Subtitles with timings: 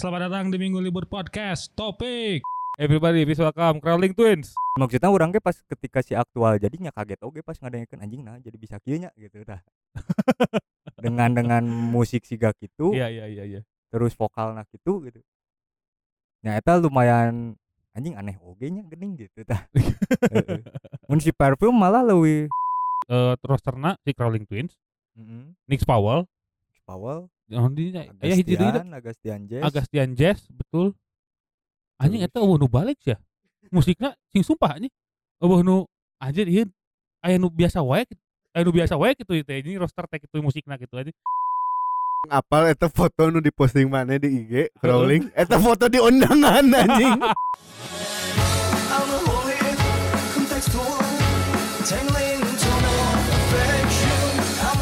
[0.00, 1.76] selamat datang di Minggu Libur Podcast.
[1.76, 2.40] Topik.
[2.80, 4.56] Everybody, please welcome Crawling Twins.
[4.80, 8.80] maksudnya orang pas ketika si aktual jadinya kaget oge pas ngadengekeun anjing nah jadi bisa
[8.80, 9.60] kieu nya gitu tah
[11.04, 13.60] dengan dengan musik siga gitu Iya, iya, iya, iya.
[13.92, 15.20] terus vokal nah gitu gitu
[16.40, 17.60] nah eta lumayan
[17.92, 19.68] anjing aneh oge nya geuning gitu tah
[20.32, 20.64] Heeh.
[21.10, 22.48] mun si parfum malah leuwih
[23.10, 24.78] Eh terus ternak si Crawling Twins,
[25.18, 26.30] heeh Nick Powell,
[26.86, 30.94] Powell yang di aya hiji deui Agastian Jazz Agastian Jazz, betul.
[31.98, 33.18] Anjing eta eueuh nu balik ya.
[33.74, 34.94] Musiknya sing sumpah anjing.
[35.42, 35.84] Eueuh nu
[36.22, 36.70] anjir ieu
[37.20, 38.06] aya nu biasa wae
[38.54, 41.12] aya nu biasa wae gitu teh ini roster teh kitu musikna gitu aja.
[42.28, 47.16] apal eta foto nu diposting mana di IG crawling eta foto di undangan anjing
[51.90, 52.42] tangling
[53.50, 54.30] affection.
[54.62, 54.78] I'm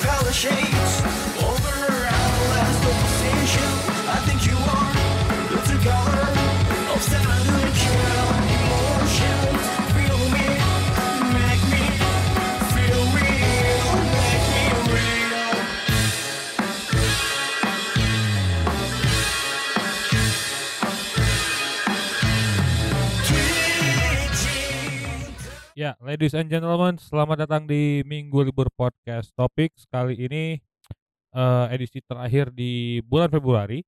[0.00, 1.17] color shades,
[25.78, 29.70] Ya, ladies and gentlemen, selamat datang di Minggu Libur Podcast Topik.
[29.86, 30.58] Kali ini
[31.30, 33.86] eh, edisi terakhir di bulan Februari.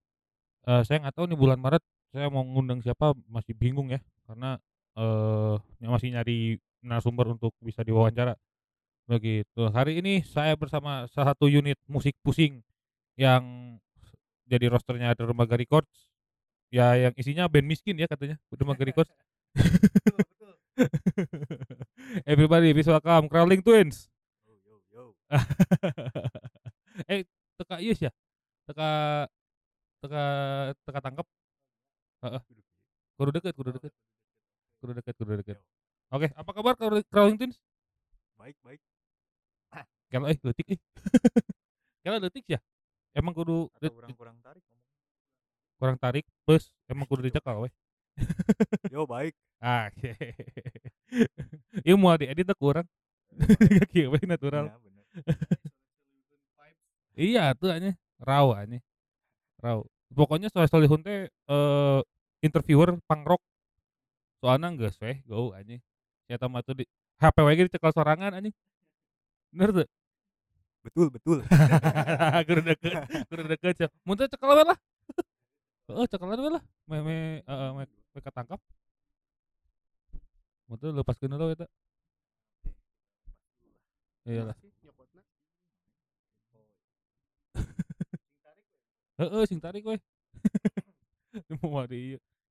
[0.71, 1.83] Eh, saya nggak tahu nih bulan Maret
[2.15, 4.63] saya mau ngundang siapa masih bingung ya karena
[4.95, 8.39] eh masih nyari narasumber untuk bisa diwawancara.
[9.11, 9.63] Begitu.
[9.75, 12.63] Hari ini saya bersama salah satu unit musik pusing
[13.19, 13.43] yang
[14.47, 16.07] jadi rosternya Dermaga Records.
[16.71, 19.11] Ya yang isinya band miskin ya katanya Dermaga Records.
[22.31, 24.09] Everybody, please welcome Crawling Twins.
[27.07, 27.23] eh,
[27.55, 28.11] teka iya ya.
[28.67, 28.91] Teka
[30.03, 30.25] teka
[30.83, 31.27] teka tangkap.
[32.27, 32.43] Heeh.
[33.15, 33.93] Kudu deket, kudu deket.
[34.83, 35.59] Kudu deket, kudu deket.
[36.11, 36.75] Oke, apa kabar
[37.07, 37.59] Crawling Twins?
[38.41, 38.81] baik baik
[40.11, 40.81] Kalau eh detik eh.
[42.01, 42.59] Kalau detik ya.
[43.13, 44.65] Emang kudu atau det- orang kurang tarik
[45.81, 47.73] kurang tarik plus emang kudu dicekal weh.
[48.95, 49.93] Yo baik Ah.
[51.87, 52.89] Ieu mau diedit teh kurang.
[53.93, 54.73] Kieu we natural.
[54.73, 54.77] Ya.
[57.21, 58.81] Iya tuh anya raw anya.
[59.61, 59.85] Raw.
[60.17, 62.01] Pokoknya soal Solihun teh eh
[62.41, 63.43] interviewer punk rock.
[64.41, 65.85] Soalnya geus weh go anjing.
[66.25, 66.85] Saya mah tuh di
[67.21, 68.57] HP we ge dicekal sorangan anjing.
[69.53, 69.89] Bener tuh.
[70.81, 71.45] betul betul
[72.49, 73.89] kudu deket, kudu deket sia.
[74.09, 74.79] Mun teh cekal we lah.
[75.93, 76.63] Heeh, cekalan we lah.
[76.89, 78.61] Me me heeh me, me ketangkap.
[80.69, 81.67] Mun teh lepaskeun heula eta.
[84.27, 84.57] Iya lah.
[89.21, 89.99] Heeh, sing tarik we.
[91.63, 91.85] Mau.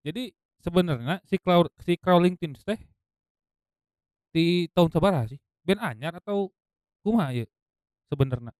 [0.05, 0.31] Jadi
[0.63, 2.79] sebenarnya si Cloud si Crawling Twins teh
[4.31, 5.39] di tahun sabaraha sih?
[5.65, 6.51] Band anyar atau
[7.03, 7.47] kumaha ieu?
[8.09, 8.53] Sebenarnya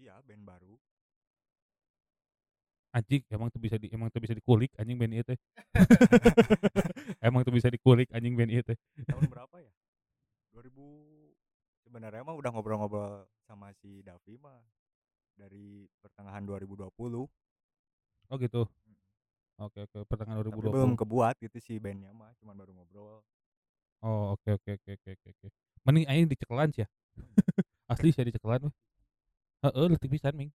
[0.00, 0.80] iya band baru
[2.90, 5.38] anjing emang tuh bisa di emang tuh bisa dikulik anjing band ieu teh.
[7.26, 8.78] emang tuh bisa dikulik anjing band ieu teh.
[9.06, 9.72] tahun berapa ya
[10.50, 11.30] 2000
[11.86, 14.58] sebenarnya mah udah ngobrol-ngobrol sama si Davi mah
[15.38, 16.90] dari pertengahan 2020
[18.30, 18.62] Oh gitu.
[19.58, 21.00] Oke oke pertengahan tapi belum 2020.
[21.02, 23.20] kebuat gitu si bandnya mah cuman baru ngobrol
[24.00, 25.46] Oh oke oke oke oke oke oke.
[25.84, 26.88] Mending aing dicekelan sih ya.
[27.92, 28.74] Asli saya dicekelan weh.
[29.60, 30.50] Heeh, leutik pisan ming.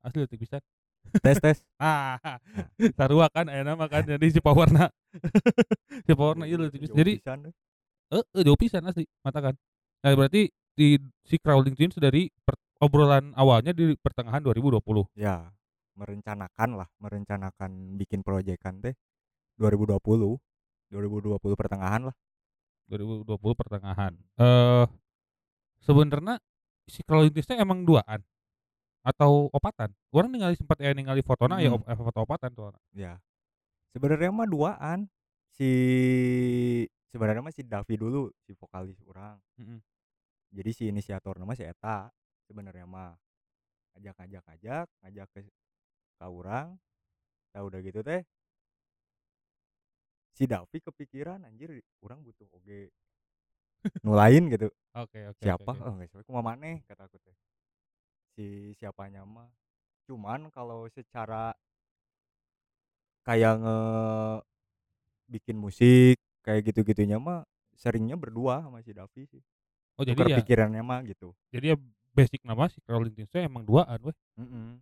[0.00, 0.62] Asli leutik pisan.
[1.24, 2.20] tes tes Ah,
[2.96, 4.88] sarua kan aya nama kan jadi si Powerna.
[6.06, 6.96] si Powerna ieu leutik pisan.
[6.96, 7.20] Jadi
[8.10, 9.54] eh eh, jauh pisan asli mata kan.
[10.00, 10.96] Nah, berarti di
[11.28, 14.80] si Crawling Twins dari per- obrolan awalnya di pertengahan 2020.
[15.20, 15.52] ya
[16.00, 18.96] merencanakan lah merencanakan bikin proyekan teh
[19.60, 20.00] 2020
[20.88, 22.16] 2020 pertengahan lah
[22.88, 24.12] 2020 pertengahan.
[24.40, 24.86] Eh
[25.84, 26.40] sebenarnya
[26.88, 28.24] si Twins teh emang duaan
[29.06, 29.90] atau opatan?
[30.12, 31.80] Orang ningali sempat ya ningali fotona ya Hmm.
[31.80, 32.72] op- eh, foto opatan tuh.
[32.94, 33.16] ya
[33.94, 35.08] sebenarnya mah duaan
[35.50, 35.70] si
[37.10, 39.78] sebenarnya mah si Davi dulu si vokalis orang Mm-mm.
[40.54, 42.10] jadi si inisiator nama si Eta
[42.46, 43.14] sebenarnya mah
[43.98, 45.40] ajak ajak ajak ngajak ke
[46.20, 46.78] ke orang
[47.54, 48.22] tahu udah gitu teh
[50.36, 51.70] si Davi kepikiran anjir
[52.04, 52.88] orang butuh oge
[54.04, 55.30] nu lain gitu Oke oke.
[55.30, 55.82] oke, siapa oke.
[55.86, 57.34] oh nggak siapa kumaha maneh kata aku teh
[58.40, 59.52] si siapanya mah
[60.08, 61.52] cuman kalau secara
[63.28, 63.78] kayak nge
[65.28, 67.44] bikin musik kayak gitu-gitunya mah
[67.76, 69.44] seringnya berdua sama si Davi sih
[70.00, 71.76] Oh jadi Tukar ya pikirannya mah gitu jadi ya
[72.16, 74.16] basic nama si Crawling Twins teh emang duaan weh.
[74.40, 74.80] Mm-mm.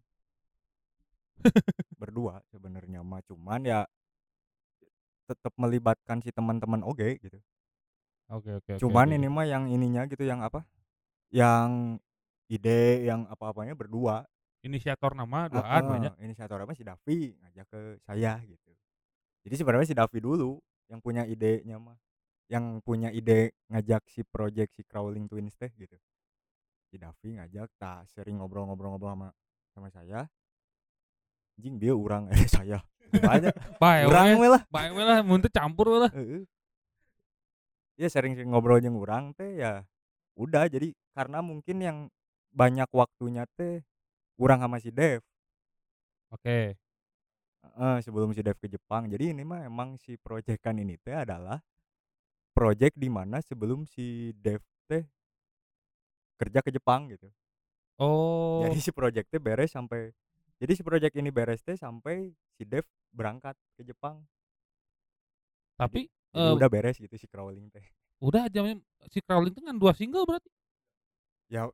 [2.01, 3.81] berdua sebenarnya mah cuman ya
[5.27, 7.43] tetap melibatkan si teman-teman oge gitu
[8.31, 8.81] Oke oke oke.
[8.87, 9.17] cuman oke.
[9.19, 10.63] ini mah yang ininya gitu yang apa
[11.35, 11.99] yang
[12.49, 14.25] ide yang apa-apanya berdua.
[14.59, 16.13] Inisiator nama duaan Heeh, banyak.
[16.19, 18.73] inisiator apa si Davi ngajak ke saya gitu.
[19.47, 20.59] Jadi sebenarnya si Davi dulu
[20.91, 21.95] yang punya idenya mah
[22.51, 25.95] yang punya ide ngajak si project si Crawling Twins teh gitu.
[26.91, 29.29] Si Davi ngajak tak sering ngobrol-ngobrol-ngobrol sama
[29.71, 30.27] sama saya.
[31.55, 32.83] Anjing dia orang eh saya.
[33.09, 34.63] Banyak Bae orang we, we lah.
[34.69, 36.11] bae we lah mun teu campur we lah.
[36.13, 36.43] Heeh.
[37.99, 39.87] ya sering-sering ngobrol jeung urang teh ya
[40.35, 40.67] udah.
[40.67, 41.99] Jadi karena mungkin yang
[42.53, 43.85] banyak waktunya teh
[44.41, 45.23] urang sama si Dev
[46.33, 46.77] Oke.
[47.65, 49.09] Heeh, sebelum si Dev ke Jepang.
[49.11, 51.59] Jadi ini mah emang si proyekan ini teh adalah
[52.55, 54.61] project di mana sebelum si Dev
[54.91, 55.05] teh
[56.39, 57.29] kerja ke Jepang gitu.
[57.99, 58.63] Oh.
[58.63, 60.13] Jadi si project teh beres sampai
[60.59, 64.23] jadi si project ini beres teh sampai si Dev berangkat ke Jepang.
[65.79, 67.87] tapi Jadi eh, udah beres gitu si crawling teh.
[68.19, 68.61] udah aja
[69.07, 70.51] si Crawling itu kan dua single berarti
[71.49, 71.71] Ya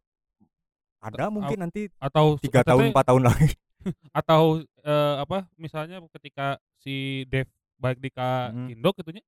[1.05, 3.53] ada mungkin nanti atau tiga tahun empat tahun lagi.
[4.25, 7.45] atau eh, apa misalnya ketika si Dev
[7.77, 8.73] balik di ka Mhm.
[8.81, 9.21] Indo gitu nya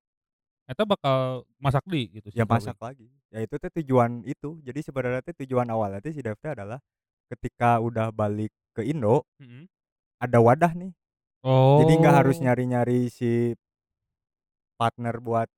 [0.67, 3.07] eta bakal masak di gitu ya masak lagi.
[3.29, 4.59] Ya itu teh tujuan itu.
[4.65, 6.81] Jadi sebenarnya teh tujuan awalnya si Dev teh adalah
[7.29, 9.67] ketika udah balik ke Indo Mhm.
[10.23, 10.93] ada wadah nih
[11.45, 13.53] oh jadi nggak harus nyari-nyari si
[14.79, 15.49] partner buat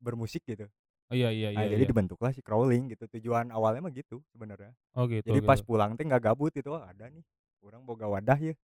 [0.00, 0.66] bermusik gitu
[1.10, 1.90] oh, iya iya nah, iya, jadi iya.
[1.90, 4.72] dibentuklah si crawling gitu tujuan awalnya mah gitu sebenarnya.
[4.98, 5.68] Oh gitu jadi pas gitu.
[5.68, 7.24] pulang teh nggak gabut itu oh, ada nih
[7.62, 8.54] orang boga wadah ya.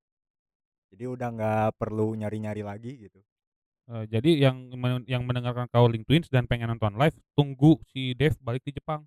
[0.92, 3.20] Jadi udah nggak perlu nyari-nyari lagi gitu.
[3.90, 8.38] Eh, jadi yang men- yang mendengarkan Crawling Twins dan pengen nonton live tunggu si Dev
[8.38, 9.02] balik di Jepang.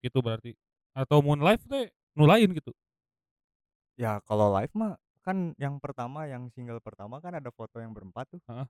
[0.00, 0.56] Gitu berarti.
[0.96, 2.72] Atau Moon Live teh nulain gitu.
[3.98, 4.96] Ya kalau live mah
[5.26, 8.40] kan yang pertama yang single pertama kan ada foto yang berempat tuh.
[8.48, 8.66] Heeh.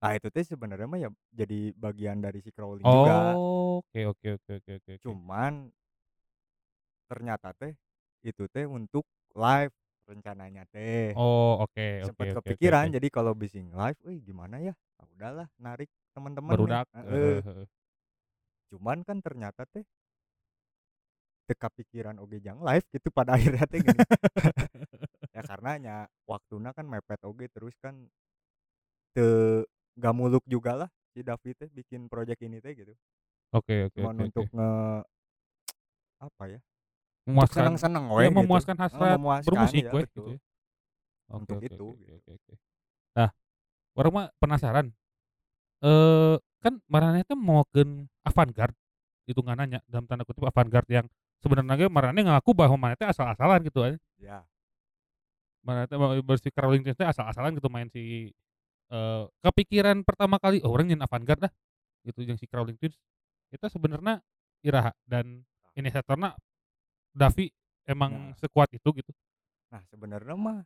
[0.00, 4.26] Nah itu teh sebenarnya mah ya jadi bagian dari si crawling juga oh oke oke
[4.40, 5.02] oke oke oke oke.
[5.04, 5.68] cuman
[7.04, 7.76] ternyata teh
[8.24, 9.04] itu teh untuk
[9.36, 9.74] live
[10.08, 12.94] rencananya teh oh oke oke sempat oke, kepikiran oke.
[12.96, 14.72] jadi kalau bising live, wih gimana ya?
[14.96, 17.68] Ah, udahlah narik teman-teman berudak eh, eh.
[18.70, 19.84] Cuman kan ternyata teh
[21.50, 24.00] teka pikiran oge jang live gitu pada akhirnya teh gini.
[25.34, 25.96] ya karena nya
[26.26, 28.06] waktuna kan mepet oge terus kan
[29.14, 29.26] te
[30.00, 32.92] gak muluk juga lah si David teh bikin project ini teh gitu.
[33.52, 34.56] oke oke Cuman oke untuk oke.
[34.56, 34.70] nge
[36.20, 36.60] apa ya?
[37.28, 38.38] memuaskan Seneng-seneng ya, we gitu.
[38.42, 40.04] memuaskan hasrat memuaskan, bermusik ya, betul.
[40.08, 40.38] gitu ya.
[41.30, 42.12] Oke, Untuk oke, itu, gitu.
[42.18, 42.54] oke, oke.
[43.14, 43.30] Nah,
[43.94, 44.86] orang mah penasaran.
[45.80, 48.76] Eh kan marane teh mokeun avant-garde
[49.24, 51.06] hitungannya dalam tanda kutip avant-garde yang
[51.40, 53.96] sebenarnya marane ngaku bahwa marane teh asal-asalan gitu aja.
[54.18, 54.42] Ya.
[55.62, 55.96] Marane teh
[56.26, 58.34] bersih teh asal-asalan gitu main si
[58.90, 61.52] eh kepikiran pertama kali oh, orang nyen avant-garde dah
[62.02, 62.98] gitu yang si Crawling Twins.
[63.50, 64.18] Itu sebenarnya
[64.62, 65.42] Iraha dan
[65.74, 66.34] inisiatorna
[67.14, 67.50] Davi
[67.86, 68.36] emang Nah.
[68.38, 69.10] sekuat itu gitu.
[69.70, 70.62] Nah, sebenarnya mah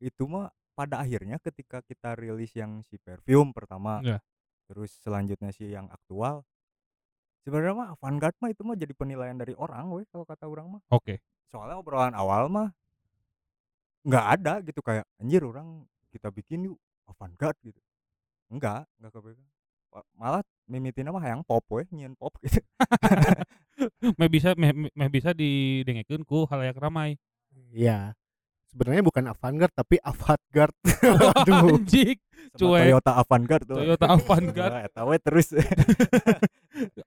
[0.00, 4.20] itu mah pada akhirnya ketika kita rilis yang si perfume pertama, Iya.
[4.68, 6.44] terus selanjutnya si yang aktual,
[7.44, 10.82] sebenarnya mah avant-garde mah itu mah jadi penilaian dari orang, weh kalau kata orang mah.
[10.92, 11.24] Oke.
[11.48, 12.68] Soalnya obrolan awal mah
[14.04, 15.82] nggak ada gitu kayak anjir orang
[16.14, 17.80] kita bikin yuk avant-garde gitu.
[18.50, 19.14] Enggak, enggak.
[19.86, 22.58] Pa- Malah mimitina mah yang pop weh, nyian pop gitu.
[24.18, 27.14] meh bisa meh, meh- bisa didengekeun ku halayak ramai.
[27.72, 28.12] Iya.
[28.66, 30.76] Sebenarnya bukan avant-garde tapi avant-garde.
[31.00, 31.80] Waduh.
[31.80, 32.18] Anjing,
[32.52, 32.82] Sama Cuek.
[32.84, 33.76] Toyota avant-garde tuh.
[33.80, 35.48] Toyota avant-garde, eta we terus.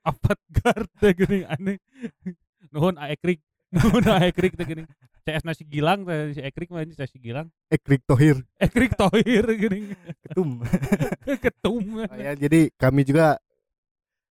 [0.01, 1.77] avant-garde teh geuning aneh.
[2.73, 3.39] Nuhun Aekrik,
[3.69, 4.87] nuhun Aekrik teh geuning.
[5.29, 6.01] CS nasi gilang
[6.33, 7.53] si Ekrik mah anjing si gilang.
[7.69, 8.41] Ekrik Tohir.
[8.57, 9.93] Ekrik Tohir geuning.
[10.25, 10.65] Ketum.
[11.45, 11.83] Ketum.
[12.01, 13.37] Oh ya, jadi kami juga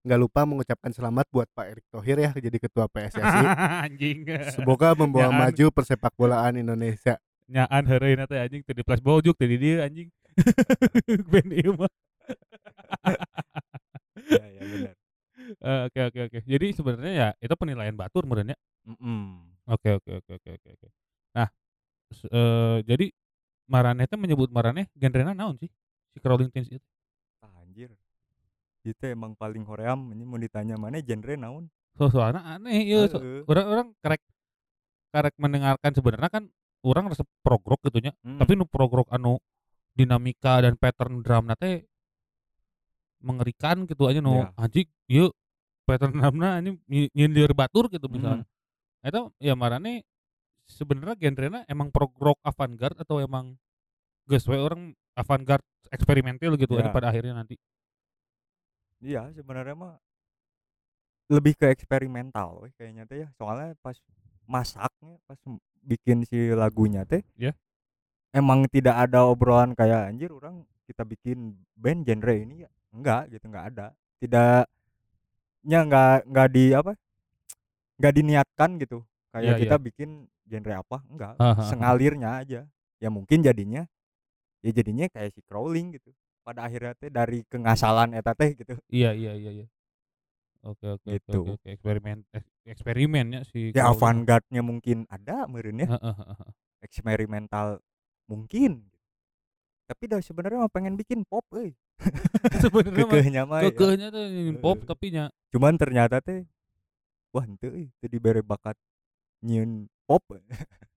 [0.01, 3.45] nggak lupa mengucapkan selamat buat Pak Erick Thohir ya jadi ketua PSSI.
[3.91, 4.25] anjing.
[4.51, 5.41] Semoga membawa Nyaan.
[5.53, 7.21] maju persepak bolaan Indonesia.
[7.47, 10.09] Nyaan heureuna teh anjing teh di flash bojuk teh di dieu anjing.
[11.31, 11.93] ben ieu mah.
[14.31, 14.95] ya, ya benar.
[15.47, 16.39] Eh, Oke oke oke.
[16.43, 18.59] Jadi sebenarnya ya itu penilaian batur meureun ya.
[18.87, 19.56] Mm-mm.
[19.67, 20.89] Oke oke oke oke oke oke.
[21.35, 21.49] Nah,
[22.11, 23.11] s- eh, jadi
[23.67, 25.67] Maraneh teh menyebut Maraneh genrena naon sih?
[26.15, 26.87] Si Crawling Twins itu.
[27.43, 27.91] Ah, anjir.
[28.87, 31.65] Itu emang paling hoream ini mau ditanya mana genre naon?
[31.99, 33.11] So soalnya aneh ya.
[33.11, 33.43] So, Heeh.
[33.51, 34.23] orang-orang karek
[35.11, 36.45] karek mendengarkan sebenarnya kan
[36.87, 38.15] orang resep prog rock gitu nya.
[38.23, 38.39] Mm.
[38.39, 39.43] Tapi nu prog rock anu
[39.99, 41.83] dinamika dan pattern drum teh
[43.19, 44.53] mengerikan gitu aja nu Ya.
[44.55, 45.33] anjing ieu
[45.89, 48.15] patternna ini nyi- nyindir batur gitu Hmm.
[48.15, 48.45] misalnya
[49.07, 50.03] eta ya marane
[50.67, 53.55] sebenarnya genrenya emang prog rock avant-garde atau emang
[54.27, 55.63] geus we orang avant-garde
[55.95, 56.83] eksperimental gitu Ya.
[56.83, 57.55] ini pada akhirnya nanti
[58.97, 59.95] Iya, sebenarnya mah
[61.29, 63.29] lebih ke eksperimental weh, kayaknya teh ya.
[63.37, 63.93] Soalnya pas
[64.49, 65.37] masaknya, pas
[65.85, 67.53] bikin si lagunya teh, Ya.
[68.33, 72.71] emang tidak ada obrolan kayak anjir orang kita bikin band genre ini ya.
[72.89, 73.87] Enggak gitu, enggak ada.
[74.17, 74.65] Tidak
[75.69, 76.93] nya enggak enggak di apa?
[77.97, 78.99] Enggak diniatkan gitu.
[79.31, 80.11] Kayak Iya, kita bikin
[80.45, 80.99] genre apa?
[81.09, 81.33] Enggak.
[81.37, 81.65] Ha.
[81.65, 82.61] Sengalirnya aja.
[82.97, 83.85] Ya mungkin jadinya
[84.61, 86.11] ya jadinya kayak si crawling gitu.
[86.41, 88.79] Pada akhirnya teh dari kengasalan eta teh gitu.
[88.87, 89.67] iya iya iya iya
[90.63, 91.39] oke oke oke, Gitu.
[91.41, 95.87] oke oke eksperimen ek- eksperimennya si ya avant-garde-nya mungkin ada meureun ya
[96.81, 97.79] eksperimental
[98.27, 98.91] mungkin
[99.87, 101.75] tapi dah sebenarnya mah pengen bikin pop euy
[102.63, 103.71] sebenarnya mah kekehnya mah ya.
[103.71, 104.25] kekehnya tuh
[104.59, 106.43] pop tapi nya cuman ternyata teh
[107.37, 108.77] wah henteu euy teu dibere bakat
[109.45, 110.25] nyieun pop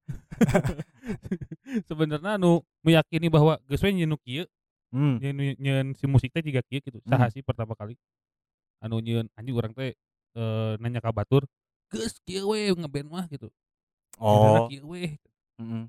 [1.90, 4.46] sebenarnya anu meyakini bahwa geus we nyeun nu kieu
[4.96, 5.22] hmm.
[5.22, 7.12] nyeun nyeun si musik teh juga kieu gitu Hmm.
[7.12, 7.98] saha sih pertama kali.
[8.80, 9.94] Anu nyeun anjing urang teh
[10.38, 11.46] eh, nanya ka batur
[11.90, 13.52] geus kieu we ngeband mah gitu.
[14.20, 14.68] Oh.
[14.72, 15.20] kieu we
[15.60, 15.88] mm-mm.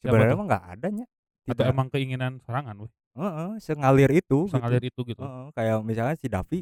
[0.00, 1.06] Siapa sebenarnya mah nggak adanya
[1.50, 2.88] atau tidak emang keinginan serangan we?
[3.18, 4.54] Heeh, sengalir itu gitu.
[4.54, 5.22] sangalir itu gitu.
[5.22, 6.60] Heeh, kayak misalnya si Davi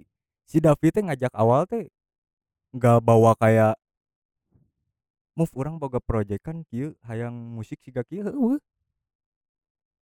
[0.49, 1.93] si Davi teh ngajak awal teh
[2.75, 3.75] nggak bawa kayak
[5.39, 8.27] move orang boga project kan kieu hayang musik siga kieu.
[8.27, 8.59] Heueuh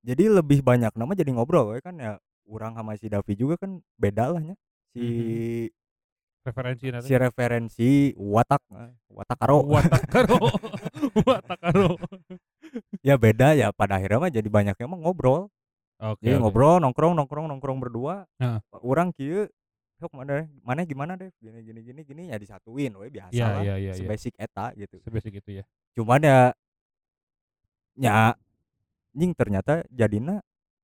[0.07, 3.83] jadi lebih banyak nama jadi ngobrol we kan ya orang sama si Davi juga kan
[3.99, 4.55] beda lah nya.
[4.95, 5.07] Si
[6.47, 10.39] referensi nanti si referensi watak eh, watak karo watakaro.
[11.27, 11.99] Watakaro.
[13.03, 15.51] Ya beda ya pada akhirnya mah jadi banyaknya mah ngobrol.
[15.99, 16.43] Oke jadi oke.
[16.47, 18.31] ngobrol nongkrong nongkrong nongkrong berdua.
[18.39, 18.63] Heeh.
[18.87, 19.51] orang kieu
[19.97, 21.33] sok mana mana gimana deh?
[21.41, 22.23] Gini gini gini gini.
[22.29, 23.93] Ya disatuin we biasa Iya, lah iya, iya, iya.
[23.97, 24.97] sebasic eta gitu.
[25.05, 25.65] Sebasic gitu ya.
[25.97, 26.53] Cuman ya
[27.97, 28.37] nya
[29.17, 30.37] nying ternyata jadinya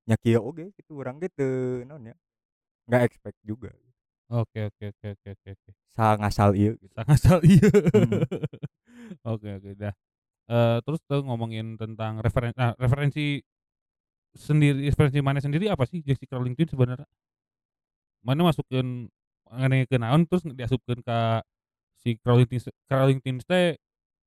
[0.08, 2.16] nya kieu oge gitu orang gitu non ya
[2.88, 3.70] nggak expect juga.
[4.32, 5.70] Oke oke oke oke oke oke.
[5.92, 6.92] Sa ngasal ieu gitu.
[6.96, 7.68] Sangat sal iya
[9.32, 9.94] oke oke dah.
[10.48, 13.44] Eh terus tuh ngomongin tentang referensi nah referensi
[14.32, 17.04] sendiri referensi mana sendiri apa sih jeung si Crawling Twins sebenarnya
[18.22, 19.10] mana masukin
[19.50, 21.18] mengenai ke naon terus diasupkeun ke
[22.00, 23.76] si Crawling Twins Crawling Twins teh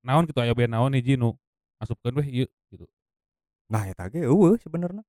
[0.06, 1.34] naon gitu aya band naon hiji nu
[1.82, 2.86] asupkeun weh ieu gitu.
[3.72, 5.02] Nah eta ge eueuh sebenarnya.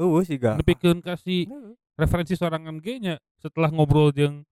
[0.00, 0.58] Eueuh sih ga.
[0.58, 1.46] Nepikeun ka si
[1.94, 4.42] referensi sorangan ge nya setelah ngobrol jeung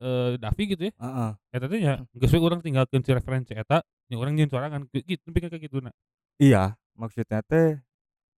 [0.00, 0.92] eh Davi gitu ya.
[0.96, 1.30] Heeh.
[1.52, 5.54] Eta teh nya geus urang tinggalkeun si referensi eta nya urang nyeun sorangan gitu nepikeun
[5.54, 5.94] ka kituna
[6.42, 7.78] iya maksudnya teh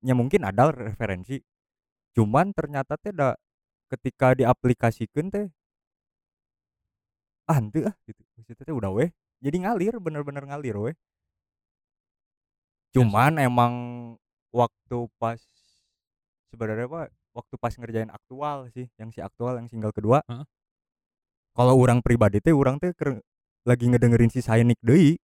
[0.04, 1.40] nya mungkin ada referensi
[2.12, 3.32] cuman ternyata teh da
[3.92, 5.46] ketika diaplikasikan teh
[7.50, 8.22] ah henteu ah gitu.
[8.38, 9.10] Maksudnya teh udah weh.
[9.44, 10.94] Jadi ngalir bener-bener ngalir weh.
[12.92, 13.74] Cuman emang
[14.52, 15.40] waktu pas
[16.52, 20.20] sebenarnya pak waktu pas ngerjain aktual sih yang si aktual yang single kedua.
[20.28, 20.44] Heeh.
[21.52, 22.92] kalau orang pribadi teh orang teh
[23.68, 25.20] lagi ngedengerin si Sainik deui.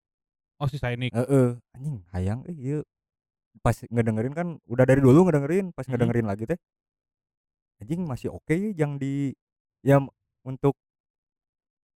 [0.61, 1.09] Oh si Sainik.
[1.15, 2.79] Heeh, anjing hayang eh ieu.
[3.65, 5.91] Pas ngedengerin kan udah dari dulu ngedengerin, pas Mhm.
[5.95, 6.59] ngedengerin lagi teh
[7.79, 9.31] anjing masih oke ya yang di
[9.83, 9.97] ya
[10.43, 10.75] untuk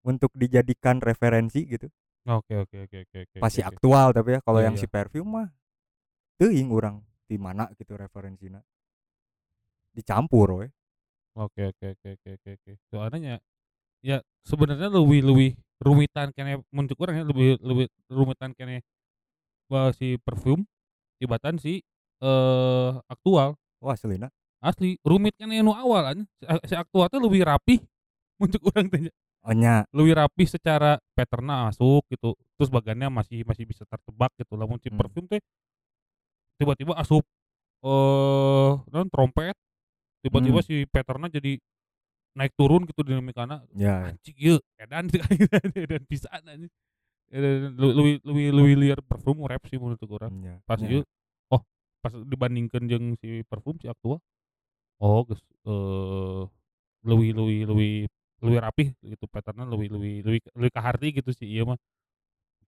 [0.03, 1.87] untuk dijadikan referensi gitu.
[2.27, 3.69] oke oke oke oke oke Pasti oke.
[3.75, 4.83] aktual tapi ya kalau Iya, yang iya.
[4.83, 5.47] si perfume mah
[6.39, 8.59] teuing urang di mana gitu referensinya.
[9.95, 10.67] Dicampur we.
[11.33, 12.71] Oke oke oke oke oke oke.
[12.91, 13.39] Soalnya
[14.03, 15.49] ya sebenarnya lebih lebih
[15.83, 18.83] rumitan kene menurut orang ya lebih lebih rumitan kene
[19.97, 20.63] si perfume
[21.17, 21.81] tibatan si
[22.23, 24.31] eh aktual Wah, selina.
[24.63, 26.27] Asli rumit kene nu awal anjing.
[26.63, 27.83] si, aktual teh lebih rapi
[28.39, 29.13] menurut orang teh nya.
[29.43, 34.55] Oh nya, lebih rapi secara patternnya masuk gitu terus bagannya masih masih bisa tertebak gitu
[34.55, 34.95] lamun si Hmm.
[34.97, 35.43] perfume teh
[36.55, 37.27] tiba-tiba asup
[37.83, 39.51] eh non trompet
[40.23, 40.67] tiba-tiba Hmm.
[40.67, 41.59] si patternnya jadi
[42.33, 44.09] naik turun gitu dinamikana ya.
[44.09, 45.11] anjing ieu edan
[45.75, 46.71] edan pisan anjing
[47.27, 50.87] Edan, lu- lebih lebih lebih liar perfume rap sih menurut orang ya, pas ya.
[50.87, 51.01] ieu
[51.49, 51.61] oh
[51.99, 54.21] pas dibandingkan jeung si perfume si aktua
[54.99, 56.41] oh eh
[57.03, 57.93] lebih lebih lebih
[58.43, 61.79] lebih rapih gitu patternnya lebih lebih lebih lebih ke hati gitu sih iya mah.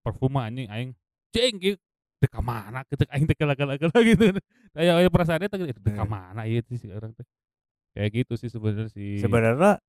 [0.06, 0.92] Perfume mah anjing aing
[1.34, 1.82] ceng gitu
[2.22, 3.76] teu ka mana gitu aing teh kala-kala
[4.10, 4.36] gitu.
[4.72, 6.08] Kayak aya perasaannya teh teu ka Eh.
[6.08, 7.26] mana ieu teh si orang teh.
[7.96, 9.20] Kayak gitu sih sebenarnya sih.
[9.20, 9.80] Sebenarnya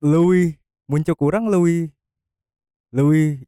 [0.00, 0.56] lebih
[0.88, 1.92] muncul kurang lebih
[2.90, 3.44] lebih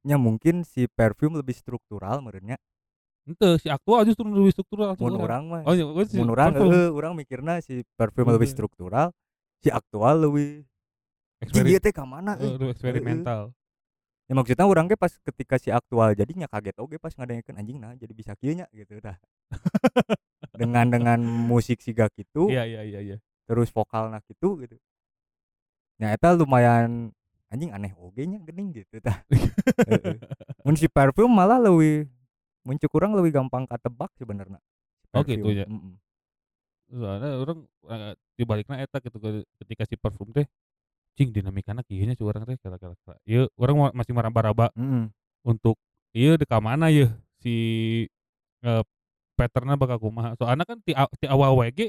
[0.00, 2.56] nya mungkin si perfume lebih struktural menurutnya
[3.30, 5.22] Ente si aktual justru lebih struktural mun orang.
[5.22, 6.74] orang mah Oh iya, si mun urang perfume.
[6.74, 8.54] eueuh urang mikirna si perfume lebih Iya.
[8.54, 9.06] struktural
[9.58, 10.66] si aktual lebih
[11.38, 13.54] Anjing eksperi ieu teh ka mana eh, euy?" lu eksperimental
[14.26, 17.90] Ya maksudnya orang ge pas ketika si aktual jadinya kaget oge pas ngadengekeun anjing nah
[17.94, 19.18] jadi bisa kieu nya gitu tah.
[20.54, 24.78] dengan dengan musik siga kitu iya iya iya iya terus vokalna kitu gitu.
[25.98, 27.10] Nya eta lumayan
[27.50, 29.18] anjing aneh oge nya geuning gitu tah.
[30.62, 32.06] Mun si Perfume malah leuwih
[32.70, 34.62] mun cek urang leuwih gampang katebak sebenarnya.
[35.10, 35.66] Si Oh, gitu Perfume, ya?
[35.66, 35.94] mm-mm.
[36.90, 40.46] soalnya orang eh, dibaliknya eta gitu ke- ketika si parfum teh
[41.14, 42.94] cing dinamikana kieu nya orang teh kira-kira
[43.26, 45.06] ieu orang ma- masih maraba-raba Mm-mm.
[45.46, 45.78] untuk
[46.14, 47.54] ieu di mana ya si
[48.66, 48.82] eh,
[49.38, 51.86] patternnya bakal kumaha soalnya kan ti, ti awal we ge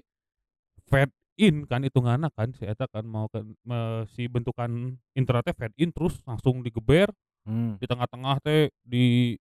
[0.86, 1.10] fade
[1.42, 5.90] in kan hitunganna kan si eta kan mau ke me- si bentukan teh fade in
[5.90, 7.10] terus langsung digeber
[7.42, 7.74] Hmm.
[7.82, 9.34] di tengah-tengah teh di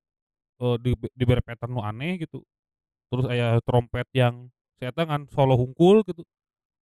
[0.61, 2.45] eh, di diberi pattern nu aneh gitu.
[3.11, 4.49] Terus aya trompet yang
[4.79, 6.23] saya kan solo hungkul gitu.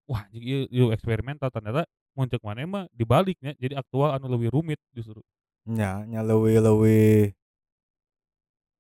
[0.08, 1.48] Wah anjing ieu ieu eksperimental.
[1.52, 1.84] Ternyata
[2.16, 3.54] muncul mana mah dibaliknya.
[3.56, 5.20] Jadi aktual anu lebih rumit justru.
[5.68, 7.32] Nya nya leuwih leuwih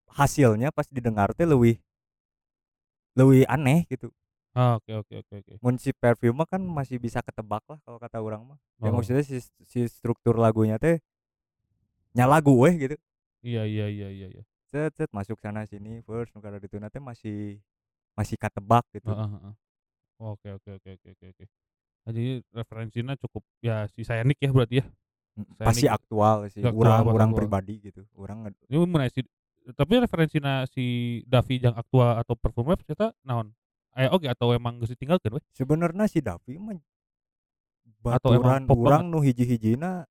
[0.08, 1.76] hasilnya pas didengar teh leuwih
[3.18, 4.08] leuwih aneh gitu.
[4.56, 5.52] Ah oke oke oke oke.
[5.62, 8.58] Mun si perfume mah kan masih bisa ketebak lah kalau kata orang mah.
[8.82, 8.94] Ya Oh.
[8.94, 10.98] maksudnya si, si struktur lagunya teh
[12.16, 12.96] nya lagu weh gitu.
[13.44, 17.00] Iya iya iya iya iya set set masuk sana sini first nu kada dituna teh
[17.00, 17.58] masih
[18.14, 19.10] masih katebak gitu.
[20.18, 21.44] Oke oke oke oke oke oke.
[22.06, 24.86] Ah, jadi referensinya cukup ya si Sayanik ya berarti ya?
[25.38, 29.22] Mm, saya pasti nik- aktual sih Aktual, orang orang pribadi gitu orang ini mana si
[29.76, 33.52] tapi referensinya si Davi yang aktual atau perform web ternyata naon?
[33.94, 36.80] Eh oke atau emang geus ditinggalkeun we sebenarnya si Davi mah
[38.08, 40.08] Atau emang orang nu hiji-hijina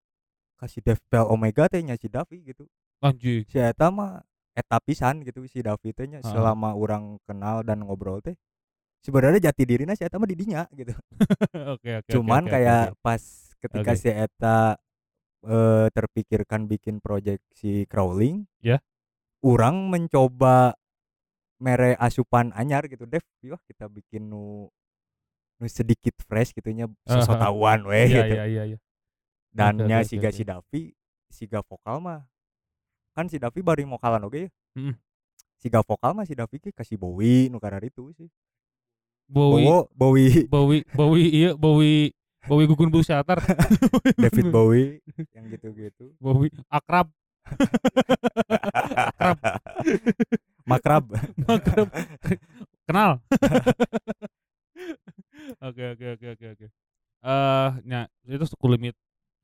[0.61, 2.63] kasih Devpel Omega teh nya si Davi gitu.
[3.01, 3.43] Anjing.
[3.49, 4.21] Si eta mah
[4.57, 6.33] eta pisan gitu si Davi teh nya Heeh.
[6.33, 8.33] selama orang kenal dan ngobrol teh
[9.05, 10.97] sebenarnya jati dirina si eta mah di dinya gitu
[11.77, 13.01] oke oke cuman oke, oke, kayak oke.
[13.05, 13.21] pas
[13.61, 14.01] ketika Oke.
[14.01, 14.57] si eta
[15.45, 18.81] eh, terpikirkan bikin project si crawling Ya.
[19.45, 20.73] orang mencoba
[21.61, 24.69] mere asupan anyar gitu Dev yuk kita bikin nu
[25.57, 28.77] nu sedikit fresh gitunya sesotawan weh iya gitu iya iya iya
[29.53, 30.83] dan nya oke, siga oke, si Davi
[31.33, 32.21] siga vokal mah
[33.17, 34.37] kan si Davi bari vokalan oke?
[34.37, 34.93] Ya Mm-mm.
[35.57, 38.29] siga vokal mah si Davi ki kasih Bowie nu karar itu sih.
[39.25, 40.45] Bowie Bowo Bowie.
[40.45, 42.13] Bowie Bowie iya Bowie
[42.45, 43.41] Bowie gugun bulu shelter
[44.21, 45.01] David Bowie
[45.33, 46.13] yang gitu-gitu.
[46.21, 47.09] Bowie akrab.
[50.63, 51.09] Makrab.
[51.49, 51.89] Akrab
[52.85, 53.17] kenal.
[55.63, 56.65] Oke oke oke oke oke.
[57.23, 58.93] Eh nya itu suku limit.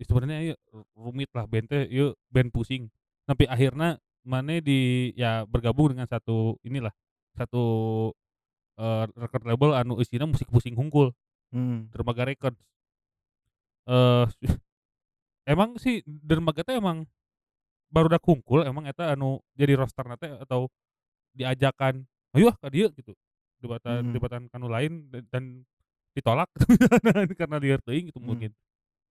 [0.04, 0.56] Sebenarnya ieu
[1.00, 2.92] rumit lah band teh ieu band pusing
[3.28, 6.92] sampai akhirnya mana di ya bergabung dengan satu inilah
[7.36, 7.64] satu
[8.80, 11.12] eh, record label anu isinya musik pusing hungkul
[11.52, 11.92] hmm.
[11.92, 12.60] Dermaga Records.
[13.88, 14.26] Eh
[15.44, 17.04] emang sih Dermaga teh emang
[17.94, 20.72] baru dak hungkul emang eta anu jadi roster teh atau
[21.38, 23.14] diajakan ayo ah dieu gitu
[23.62, 24.14] debatan Hmm.
[24.16, 25.44] debatan kanu lain dan, dan
[26.18, 26.50] ditolak
[27.40, 28.28] karena liar teuing gitu Hmm.
[28.34, 28.52] mungkin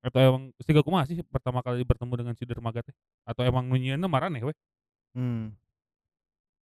[0.01, 2.97] atau emang siga kumaha sih pertama kali bertemu dengan si Dermaga teh
[3.29, 4.55] atau emang nunyianna maraneh we
[5.11, 5.59] Hmm.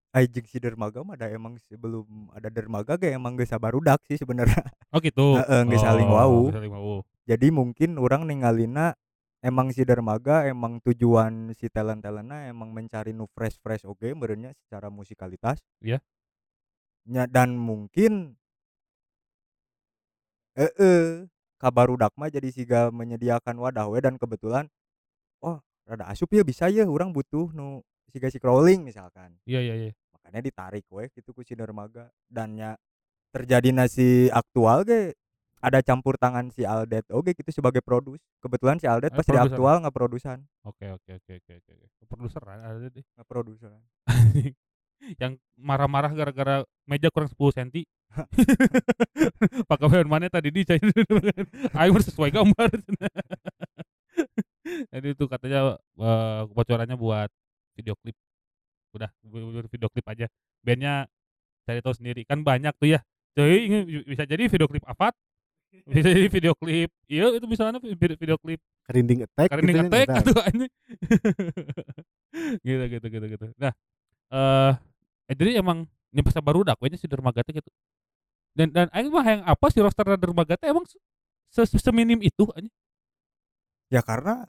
[0.09, 4.65] Ajeng si dermaga mah ada emang sebelum ada dermaga ge emang geus sabarudak sih sebenarnya.
[4.89, 6.39] oh gitu Heeh, geus saling Oh, wau.
[6.49, 8.97] saling wau Jadi mungkin orang ningalina
[9.45, 15.61] emang si dermaga emang tujuan si talent-talentna emang mencari nu fresh-fresh oge merenya secara musikalitas.
[15.77, 16.01] Iya.
[17.05, 18.33] Nya dan mungkin
[20.57, 24.65] eh kabarudak mah jadi siga menyediakan wadah we dan kebetulan
[25.39, 29.35] oh rada asup ya bisa ya orang butuh nu siga si crawling misalkan.
[29.43, 29.91] Iya iya iya.
[30.15, 32.73] Makanya ditarik we gitu ku si dermaga dan ya
[33.29, 35.13] terjadi nasi aktual ge
[35.59, 38.23] ada campur tangan si Aldet oke gitu sebagai produs.
[38.39, 39.51] Kebetulan si Aldet Eh, pas di produser.
[39.51, 42.03] aktual nggak produsan oke oke oke oke oke oke.
[42.07, 43.69] produser ada deh nggak produser
[45.21, 47.69] yang marah-marah gara-gara meja kurang 10 cm
[49.69, 50.81] pakai bahan mana tadi di cair
[51.79, 52.69] ayo sesuai gambar.
[54.93, 57.29] Jadi itu katanya eh, bocorannya buat
[57.77, 58.17] video klip.
[58.93, 59.09] Udah
[59.69, 60.25] video klip aja.
[60.65, 61.05] Bandnya
[61.65, 62.25] cari tahu sendiri.
[62.25, 62.99] Kan banyak tuh ya.
[63.37, 65.13] Jadi ini bisa jadi video klip apa
[65.69, 68.57] bisa jadi video klip iya itu misalnya video, video klip.
[68.89, 70.17] Kerinding attack karena gitu kan, ngetek eta.
[70.17, 70.67] gitu ini
[72.65, 73.45] gitu gitu gitu gitu.
[73.61, 73.73] Nah
[74.33, 74.73] eh
[75.29, 77.69] eh, jadi emang ini pas baru dak we nya si dermaga gitu
[78.53, 80.99] dan dan aing mah yang apa si roster dermaga teh emang se-
[81.65, 82.73] se- seminim itu anjing.
[83.89, 84.45] ya karena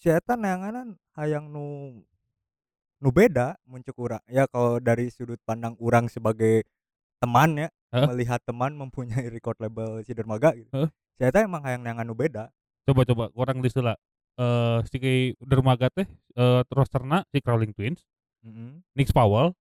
[0.00, 2.00] si Eta neanganan hayang nu
[3.00, 6.64] nu beda muncul urang ya kalau dari sudut pandang orang sebagai
[7.20, 8.06] teman ya Heeh.
[8.08, 10.88] melihat teman mempunyai record label si dermaga gitu Heeh.
[11.16, 12.48] si Eta emang hayang neangan nu beda
[12.88, 13.96] coba coba orang di lah
[14.34, 14.98] eh si
[15.44, 16.88] dermaga teh eh terus
[17.32, 18.00] si Crawling Twins
[18.44, 18.80] Heeh.
[18.96, 19.52] Nix Powell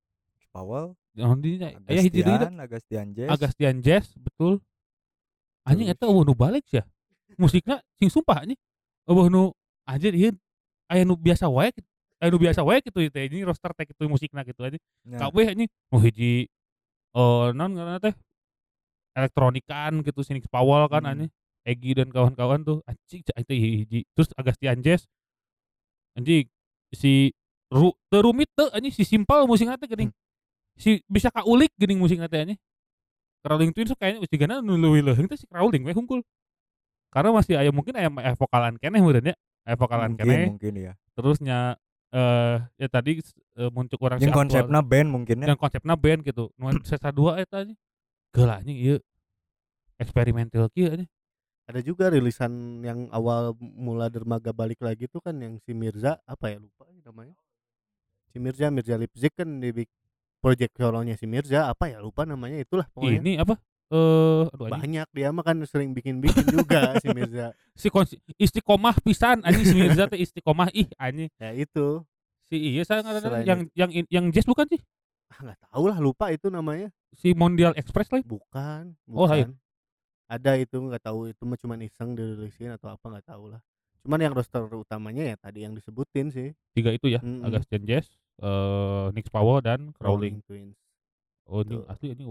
[0.53, 3.29] Powell, yang di aya hiji deui Agastian, Agastian Jazz.
[3.29, 4.53] Agastian Jazz betul.
[5.63, 6.83] Anjing eta eueuh nu balik ya
[7.37, 8.59] musiknya sing sumpah anjing.
[9.05, 9.53] Eueuh nu
[9.85, 10.33] anjir ieu
[10.89, 11.69] aya nu biasa wae
[12.19, 14.81] aya nu biasa wae gitu teh ini roster teh gitu musikna gitu anjing.
[15.05, 16.49] Nah, kabeh anjing nu hiji
[17.13, 18.15] eh naon ngaranna teh?
[19.13, 21.11] Elektronikan gitu si Nix Powell kan Hmm.
[21.13, 21.31] anjing.
[21.63, 23.99] Egi dan kawan-kawan tuh anjing itu hiji.
[24.17, 25.05] Terus Agastian Jazz.
[26.17, 26.49] Anjing
[26.91, 27.31] si
[27.69, 30.09] ru teu rumit teu anjing si simpel musikna teh geuning
[30.77, 32.59] si bisa kaulik geuning musikna teh anjing
[33.43, 36.23] Crawling Twins kayaknya udah gana nu leuwih leuheung teh si Crawling we hungkul.
[37.11, 39.35] Karena masih aya mungkin aya aya vokalan keneh meureun ya.
[39.67, 40.47] Aya vokalan mungkin keneh.
[40.47, 40.93] mungkin ya.
[41.13, 41.75] terusnya
[42.15, 44.47] eh ya tadi eh, muncul orang si Yang Aktual.
[44.47, 45.45] konsepnya band mungkin ya.
[45.51, 46.55] yang konsepnya band gitu.
[46.55, 47.75] Nuan sesa dua eta anjing.
[48.31, 48.97] Geula anjing ieu.
[49.99, 51.11] Eksperimental kieu anjing.
[51.67, 56.47] Ada juga rilisan yang awal mula dermaga balik lagi tuh kan yang si Mirza apa
[56.47, 57.35] ya lupa ya namanya.
[58.31, 60.02] Si Mirza Mirza Lipzik kan di bik-
[60.43, 63.23] project solonya si Mirza apa ya lupa namanya itulah pokoknya.
[63.23, 63.55] Ini apa?
[63.87, 64.71] Eh anjing.
[64.75, 67.55] Banyak dia mah kan sering bikin-bikin juga si Mirza.
[67.79, 67.87] Si
[68.35, 71.31] istiqomah pisan anjing si Mirza teh istiqomah ih anjing.
[71.39, 72.03] Ya itu.
[72.51, 74.83] Si iya saya Selain yang yang yang jazz bukan sih?
[75.31, 76.91] Ah nggak tahu lah lupa itu namanya.
[77.15, 79.31] Si Mondial Express lah bukan Oh, bukan.
[79.31, 79.51] Lain.
[80.25, 83.61] ada itu nggak tahu itu mah cuman iseng dirilisin atau apa nggak tahu lah.
[84.01, 86.51] Cuman yang roster utamanya ya tadi yang disebutin sih.
[86.73, 87.45] Tiga itu ya Mm-mm.
[87.45, 88.09] Agastian Jazz
[88.41, 90.77] eh Nix Powell dan Crawling Twins.
[91.45, 92.23] Oh ini asli ini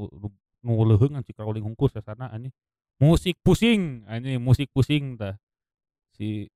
[0.62, 2.50] nu leuheung si Crawling hungkus sana anjing.
[2.98, 5.34] Musik pusing anjing musik pusing tah
[6.14, 6.46] si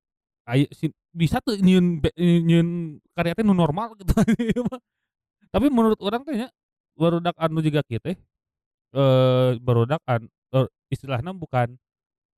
[0.47, 4.15] ay, si bisa tuh nyieun be- nyieun karya teh nu normal gitu
[5.55, 6.49] tapi menurut orang teh nya
[6.95, 11.75] barudak anu juga kita eh barudak an eh, istilahnya bukan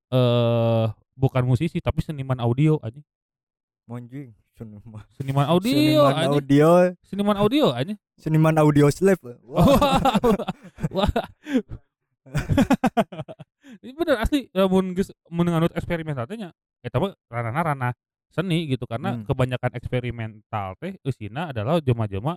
[0.08, 0.86] eh
[1.18, 3.04] bukan musisi tapi seniman audio anjing.
[3.90, 4.30] Monjing.
[4.58, 6.70] Seniman, seniman audio seniman anjing audio,
[7.06, 9.22] seniman audio anjing seniman audio slave.
[9.46, 9.62] Wah,
[10.98, 11.10] Wah.
[13.78, 16.50] Ini bener asli lamun geus mun nganut eksperimental teh nya
[16.82, 17.92] eta mah ranahna ranah
[18.28, 19.24] seni gitu karena Hmm.
[19.24, 22.36] kebanyakan eksperimental teh eusina adalah jelema-jelema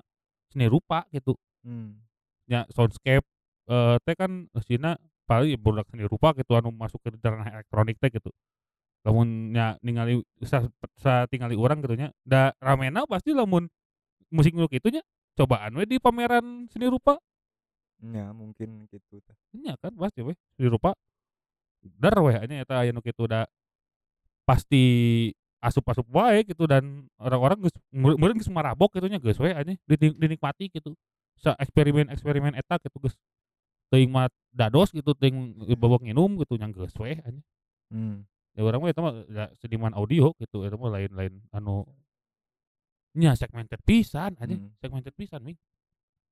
[0.54, 1.34] seni rupa gitu.
[1.66, 2.06] Hmm.
[2.46, 3.26] Nya soundscape
[3.66, 8.12] eh teh kan eusina paling budak seni rupa gitu anu masuk ke ranah elektronik teh
[8.14, 8.30] gitu.
[9.02, 10.62] Lamun nya ningali sa,
[11.02, 13.66] sa tingali urang gitu nya da ramena pasti lamun
[14.30, 15.02] musik nu kitu nya
[15.34, 17.18] cobaan we di pameran seni rupa
[18.02, 19.22] Ya, mungkin gitu.
[19.62, 20.98] Nya kan pasti weh di rupa
[22.02, 23.46] dar weh anya eta aya nu kitu da
[24.46, 24.84] pasti
[25.62, 29.78] asup-asup wae gitu dan orang-orang geus meur- meureun geus marabok gitu nya geus we anya
[29.86, 30.98] dini- dinikmati gitu
[31.38, 33.14] sa eksperimen-eksperimen eta gitu geus
[33.94, 37.42] teuing mah dados gitu teuing babak nginum gitu nya geus we anya
[37.92, 38.24] Hmm.
[38.56, 41.88] Ya orang mah eta mah ya, seniman audio gitu eta mah lain-lain anu
[43.16, 44.72] nya segmented pisan aja Hmm.
[44.80, 45.54] segmented pisan mi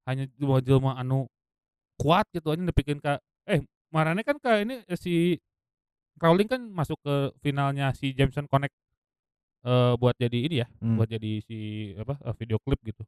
[0.08, 0.28] hanya
[0.64, 1.28] jelema anu
[2.00, 3.60] kuat gitu aja nepikeun ka eh
[3.92, 5.36] marane kan ka ini eh, si
[6.20, 8.76] Rowling kan masuk ke finalnya si Jameson Connect
[9.68, 10.96] eh buat jadi ini ya Hmm.
[11.00, 11.58] buat jadi si
[12.00, 13.04] apa eh, video klip gitu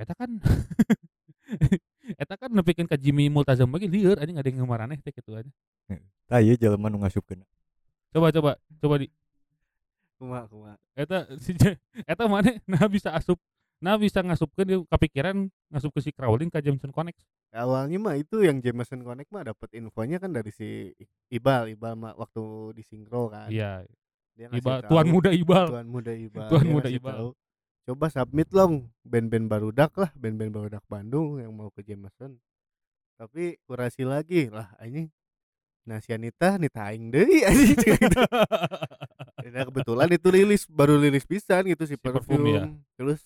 [0.00, 0.30] eta kan
[2.14, 5.48] eta kan nepikeun ka Jimmy Multazam lagi lieur anjing ada yang ngaraneh teh gitu aja
[6.24, 7.44] Tah ieu jelema nu ngasupkeun.
[8.10, 9.08] coba coba coba di
[10.16, 10.72] kuma kuma.
[10.94, 11.52] Eta si
[12.10, 13.36] eta mana nah bisa asup
[13.82, 15.36] nah bisa ngasupkeun dia kepikiran
[15.68, 17.20] ngasup ke si Crawling ke Jameson Connect.
[17.52, 20.96] Awalnya mah itu yang Jameson Connect mah dapat infonya kan dari si
[21.28, 23.52] Ibal Ibal mah waktu di sinkro kan.
[23.52, 23.84] Iya.
[24.34, 25.66] Ibal tahu, tuan muda Ibal.
[25.70, 27.14] Tuan muda Ibal Tuan muda Ibal.
[27.14, 27.28] tahu,
[27.84, 32.40] coba submit long band-band barudak lah band-band barudak Bandung yang mau ke Jameson.
[33.20, 35.12] Tapi kurasi lagi lah ini
[35.84, 37.12] nah si Anita Nita aing
[37.48, 37.76] anjing.
[37.76, 38.20] Gitu.
[39.52, 42.64] Nah, kebetulan itu rilis baru rilis pisan gitu si, Si Perfume, perfume, ya.
[42.96, 43.20] terus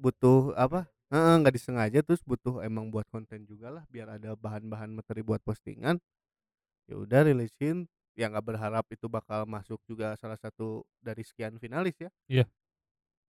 [0.00, 0.88] butuh apa?
[1.12, 6.00] Nggak disengaja terus butuh emang buat konten juga lah biar ada bahan-bahan materi buat postingan.
[6.88, 7.86] Ya udah rilisin.
[8.16, 12.10] Ya nggak berharap itu bakal masuk juga salah satu dari sekian finalis ya.
[12.26, 12.46] Iya.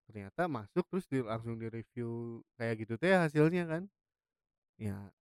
[0.09, 3.83] Ternyata masuk terus di, langsung di review kayak gitu teh hasilnya kan.
[4.79, 5.13] Ya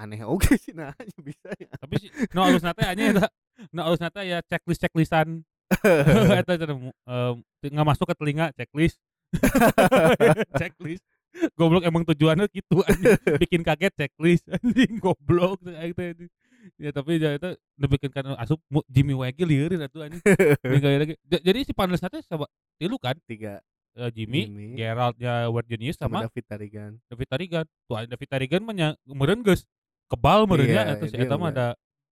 [0.00, 1.70] aneh oke sih nah bisa ya.
[1.78, 3.26] Tapi si no alus nate aja eta
[3.70, 5.44] no alus nate ya checklist checklistan.
[6.82, 9.00] Mu- em, nggak masuk ke telinga checklist.
[10.60, 11.00] Checklist.
[11.56, 13.16] Goblok emang tujuannya gitu anjing.
[13.40, 16.28] Bikin kaget checklist anjing goblok kayak anjing.
[16.76, 17.48] Ya tapi ya itu
[17.78, 20.22] bikin kan asup Jimmy Waggy lieurin atuh anjing.
[21.02, 21.14] Lagi.
[21.24, 22.46] Jadi si panelis nanti sama
[22.76, 23.14] tilu kan?
[23.24, 23.58] Tiga.
[23.92, 24.66] Eh, Jimmy, Jimmy.
[24.74, 26.92] Gerald ya Ward Genius sama sama David Tarigan.
[27.06, 27.64] David Tarigan.
[27.84, 29.68] Tuh ada David Tarigan mah meureun geus
[30.08, 31.52] kebal meureun Iya, ya atuh si eta mah udah.
[31.52, 31.66] ada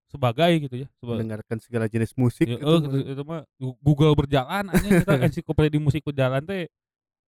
[0.07, 3.47] sebagai gitu ya seba- mendengarkan segala jenis musik Ya, gitu, eh, gitu, itu mah
[3.79, 6.67] Google berjalan aja kita ensiklopedia musik berjalan teh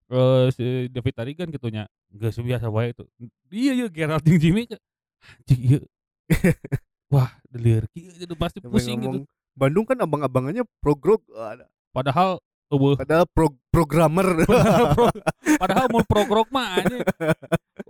[0.08, 1.84] eh si David Tarigan gitu nya.
[2.08, 3.04] Geus biasa wae itu
[3.50, 5.80] iya iya Gerald jeung Jimmy anjing ieu
[7.08, 7.84] wah delir.
[7.96, 9.24] Jadi pasti pusing gitu.
[9.24, 9.24] ngomong,
[9.58, 11.24] Bandung kan abang-abangannya progrog.
[11.34, 11.66] Ada.
[11.90, 14.26] Padahal eueuh padahal pro programmer.
[14.44, 15.16] Padahal pro-
[15.62, 17.00] padahal mau progrog mah anjing.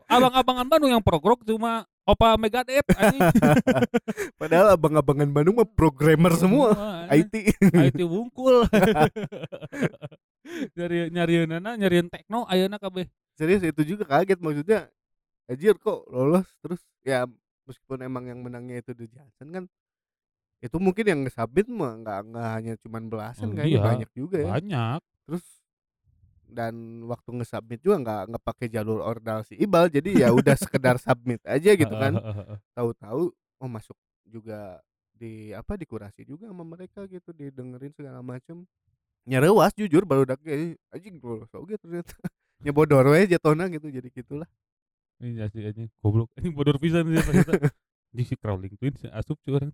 [0.09, 3.21] Abang-abangan Bandung yang progrog cuma Opa anjing.
[4.41, 6.73] Padahal abang-abangan Bandung mah programmer semua.
[7.11, 7.53] anjing.
[7.53, 8.65] IT IT wungkul.
[10.73, 13.11] Nyari nyariin nana nyariin tekno ayeuna kabeh.
[13.37, 14.89] Serius itu juga kaget maksudnya.
[15.51, 16.81] Anjir kok lolos terus?
[17.05, 17.29] Ya
[17.69, 19.65] meskipun emang yang menangnya itu The Johnson kan
[20.59, 23.87] itu mungkin yang ngesubmit mah nggak nggak hanya cuman belasan Oh, kayaknya iya.
[23.87, 24.49] banyak juga ya.
[24.59, 25.01] banyak.
[25.29, 25.45] Terus
[26.49, 30.97] dan waktu nge-submit juga nggak nggak pakai jalur ordal si Ibal jadi ya udah sekedar
[30.99, 32.17] submit aja gitu kan.
[32.75, 33.95] Tahu-tahu oh masuk
[34.27, 34.81] juga
[35.15, 38.67] di apa dikurasi juga sama mereka gitu didengerin segala macem.
[39.29, 40.41] Nyerewas jujur baru dak
[40.91, 42.17] anjing lolos oke ternyata.
[42.67, 44.49] Nyebodor we jatona gitu jadi gitulah
[45.19, 46.31] Iya sih anjing goblok.
[46.39, 47.53] Anjing bodor pisan sih ternyata
[48.15, 49.73] di si crawling twins asup cuy orang.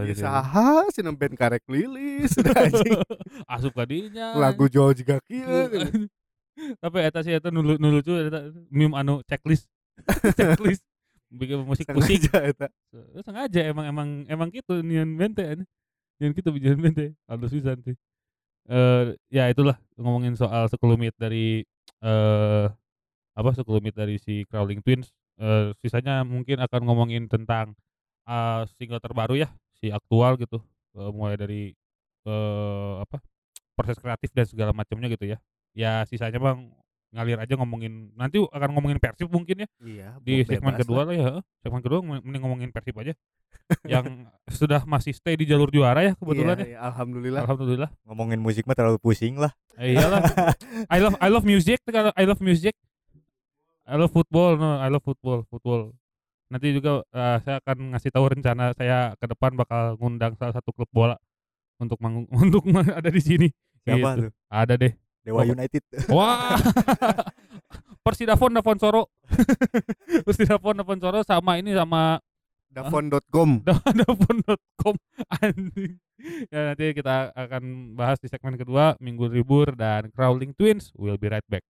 [0.00, 2.34] Ya saha sih band karek lilis.
[2.58, 2.98] Anjing.
[3.46, 4.34] Asup kadinya.
[4.38, 5.78] Lagu Jawa juga Kieu, gitu.
[5.86, 6.06] anjing.
[6.76, 9.70] tapi eta sih eta nulu nulu cuy eta meme anu checklist.
[10.34, 10.82] Checklist.
[11.30, 12.66] Bikin musik pusing eta.
[12.90, 15.68] Eh, sengaja emang emang emang gitu nian bente anjing.
[16.18, 17.14] nian gitu bijan bente.
[17.30, 17.94] Halus pisan sih.
[18.66, 21.62] Eh ya itulah ngomongin soal sekelumit dari
[22.02, 22.66] eh
[23.36, 27.72] apa sekelumit dari si Crawling Twins eh sisanya mungkin akan ngomongin tentang
[28.26, 31.70] eh single terbaru ya si aktual gitu Eh, mulai dari
[32.26, 33.22] eh apa
[33.78, 35.38] proses kreatif dan segala macamnya gitu ya.
[35.70, 36.66] Ya sisanya bang
[37.14, 41.14] ngalir aja ngomongin nanti akan ngomongin persib mungkin ya iya di bebas segmen kedua lah.
[41.14, 43.14] ya segmen kedua mending ngomongin persib aja.
[43.86, 46.70] Yang sudah masih stay di jalur juara ya kebetulan Iya, ya.
[46.74, 47.40] iya, alhamdulillah.
[47.46, 47.90] Alhamdulillah.
[48.02, 49.54] Ngomongin musik mah terlalu pusing lah.
[49.78, 50.26] Eh, iyalah.
[50.94, 51.78] I love I love music
[52.18, 52.74] I love music
[53.90, 55.90] I love football no I love football football
[56.46, 60.70] nanti juga eh, saya akan ngasih tahu rencana saya ke depan bakal ngundang salah satu
[60.70, 61.18] klub bola
[61.76, 63.48] untuk manggung untuk ada di sini
[63.82, 64.28] siapa Gitu.
[64.28, 65.46] tuh ada deh Dewa Oh.
[65.46, 65.82] United
[66.16, 66.56] Wah.
[68.00, 69.12] Persidafon Davon Soro.
[70.26, 72.16] Persidafon Davon Soro sama ini sama
[72.72, 74.94] davon.com davon.com
[75.42, 75.98] anjing.
[76.48, 80.88] Ya nanti kita akan bahas di segmen kedua Minggu Libur dan Crawling Twins.
[80.96, 81.60] We'll be right back.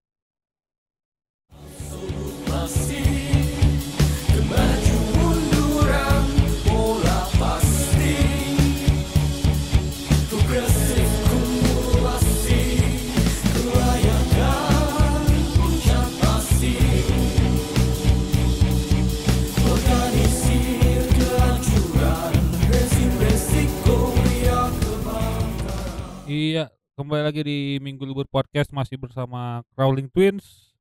[26.31, 30.75] Iya, kembali lagi di Minggu Libur Podcast masih bersama Crawling Twins.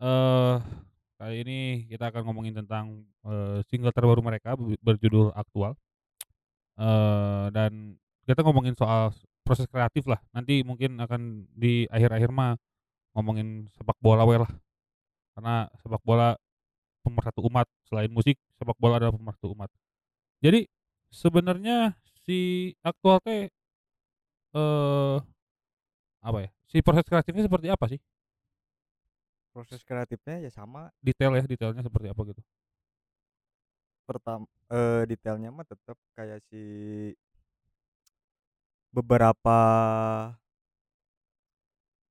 [0.00, 0.56] Eh
[1.22, 5.78] kali ini kita akan ngomongin tentang eh, single terbaru mereka ber- berjudul Aktual.
[6.82, 7.94] Eh dan
[8.26, 9.14] kita ngomongin soal
[9.46, 10.18] proses kreatif lah.
[10.34, 12.58] Nanti mungkin akan di akhir-akhir mah
[13.14, 14.50] ngomongin sepak bola we lah.
[15.38, 16.34] Karena sepak bola
[17.06, 19.70] pemersatu umat selain musik, sepak bola adalah pemersatu umat.
[20.42, 20.66] Jadi
[21.14, 21.94] sebenarnya
[22.26, 23.46] si Aktual teh
[24.54, 25.16] eh
[26.22, 26.50] apa ya?
[26.70, 28.00] Si proses kreatifnya seperti apa sih?
[29.52, 32.42] Proses kreatifnya ya sama Detail ya, detailnya seperti apa gitu.
[34.08, 36.58] pertama eh, detailnya mah tetap kayak si
[38.92, 39.58] beberapa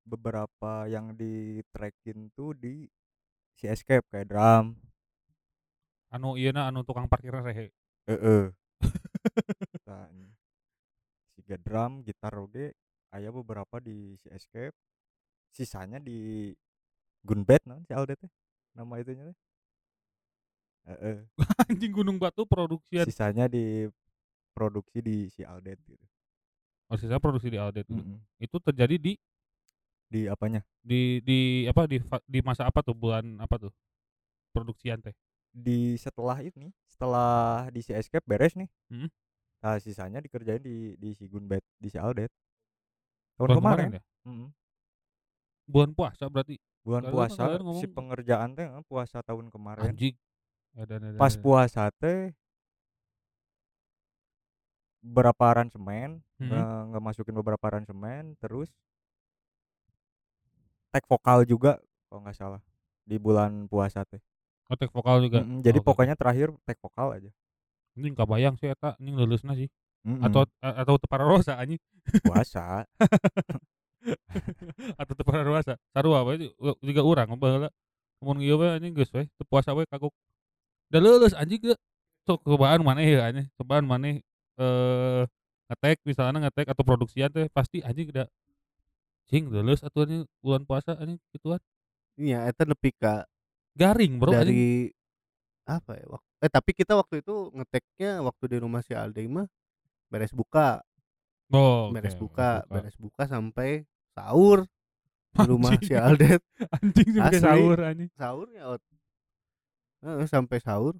[0.02, 2.86] beberapa yang di trackin tuh di
[3.54, 4.74] si escape kayak drum
[6.12, 7.72] Anu iya anu tukang parkir rehe.
[8.04, 8.44] eh eh
[9.86, 10.28] Nah, ini.
[11.36, 12.76] siga drum gitar oge
[13.16, 14.76] aya beberapa di si escape
[15.52, 16.52] sisanya di
[17.22, 18.30] gunbet non si Aldet teh
[18.74, 19.38] nama itunya teh
[20.82, 21.18] eh eh.
[21.70, 23.06] Anjing Gunung Batu produksian.
[23.06, 23.86] sisanya di
[24.52, 26.02] produksi di si Aldet gitu
[26.92, 27.88] Oh, sisa produksi di Aldet.
[27.88, 28.20] Mm-mm.
[28.36, 29.16] Itu terjadi di
[30.12, 31.96] di apanya di di apa di
[32.28, 33.72] di masa apa tuh bulan apa tuh?
[34.52, 35.16] Produksian teh.
[35.52, 39.08] di setelah ini setelah di si escape beres nih Mm.
[39.60, 42.32] nah sisanya dikerjain di di si gunbet di si Aldet
[43.36, 44.02] tahun Bulan kemarin, ya?
[44.28, 44.48] Mm-mm.
[45.68, 46.56] Bulan puasa berarti.
[46.82, 47.42] Bulan Kalian- puasa
[47.72, 50.14] si pengerjaan teh eh, puasa tahun kemarin Anjing.
[50.72, 52.34] Ada, ada, pas puasa teh
[54.98, 56.46] beberapa aransemen Mhm.
[56.48, 58.70] nge- ngemasukin beberapa aransemen terus
[60.88, 62.62] tag vokal juga kalau nggak salah
[63.02, 64.20] di bulan puasa teh
[64.70, 65.44] Oh, take vokal juga.
[65.44, 65.88] Mm-mm, jadi Oke, oke.
[65.92, 67.28] pokoknya terakhir tag vokal aja
[67.92, 69.68] Anjing kabayang sih eta anjing leuleusna sih.
[70.24, 71.76] Atau a- atau teu pararosa anjing
[72.24, 72.88] puasa
[75.00, 75.74] atau teu pararosa.
[75.94, 77.68] Sarua we u- juga urang mah baheula.
[78.22, 80.12] Mun ieu we anjing geus we teu puasa we kagok.
[80.90, 81.74] Da leuleus anjing ge.
[82.22, 83.46] Sok cobaan maneh ya anjing.
[83.58, 84.22] Cobaan maneh
[84.60, 85.22] eh
[85.72, 88.28] ngetek misalnya ngetek atau produksian teh pasti anjing da
[89.30, 91.58] cing leuleus atuh anjing bulan puasa anjing gituan.
[92.20, 93.24] Iya, eta nepi ka
[93.72, 94.44] Garing bro anjing.
[94.44, 94.64] dari
[95.64, 99.46] apa ya wak eh tapi kita waktu itu ngeteknya waktu di rumah si Aldi mah
[100.12, 100.82] beres buka,
[101.48, 104.68] Oh, beres buka, beres buka sampai sahur
[105.32, 106.40] di rumah si Aldet.
[106.74, 107.40] Anjing sampai Asli.
[107.42, 108.10] sahur anjing.
[108.12, 108.82] Sahurnya out.
[110.00, 110.94] Heeh, sampai sahur.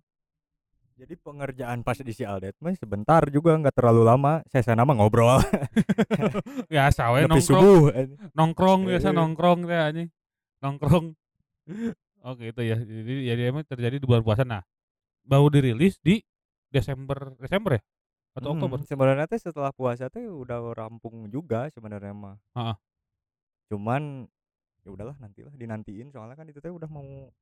[0.92, 4.94] jadi pengerjaan pas di si Aldet mah sebentar juga nggak terlalu lama saya sana mah
[4.94, 5.40] ngobrol
[6.70, 7.42] Biasa we Nepi nongkrong.
[7.42, 7.80] subuh
[8.30, 9.12] nongkrong biasa Eh.
[9.12, 10.08] nongkrong teh anjing
[10.60, 11.06] nongkrong
[12.22, 14.62] oke itu ya jadi jadi emang terjadi di bulan puasa nah
[15.22, 16.22] baru dirilis di
[16.68, 17.82] Desember Desember ya
[18.32, 22.76] atau Mm, Oktober sebenarnya teh setelah puasa teh udah rampung juga sebenarnya mah Heeh.
[23.72, 24.28] Cuman
[24.84, 26.12] ya udahlah nantilah dinantiin.
[26.12, 27.32] Soalnya kan itu teh udah mau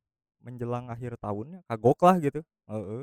[0.40, 2.40] menjelang akhir tahunnya kagok lah gitu.
[2.70, 3.02] Heeh.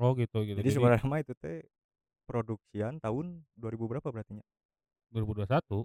[0.00, 0.56] oh gitu gitu.
[0.62, 1.66] Jadi sebenarnya mah itu teh
[2.24, 4.44] produksian tahun 2000 berapa berarti nya
[5.10, 5.82] 2021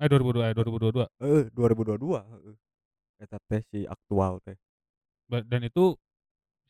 [0.00, 2.56] eh 2002 eh 2022 eh 2022 heeh.
[3.24, 4.56] eta teh si aktual teh.
[5.30, 5.96] Dan itu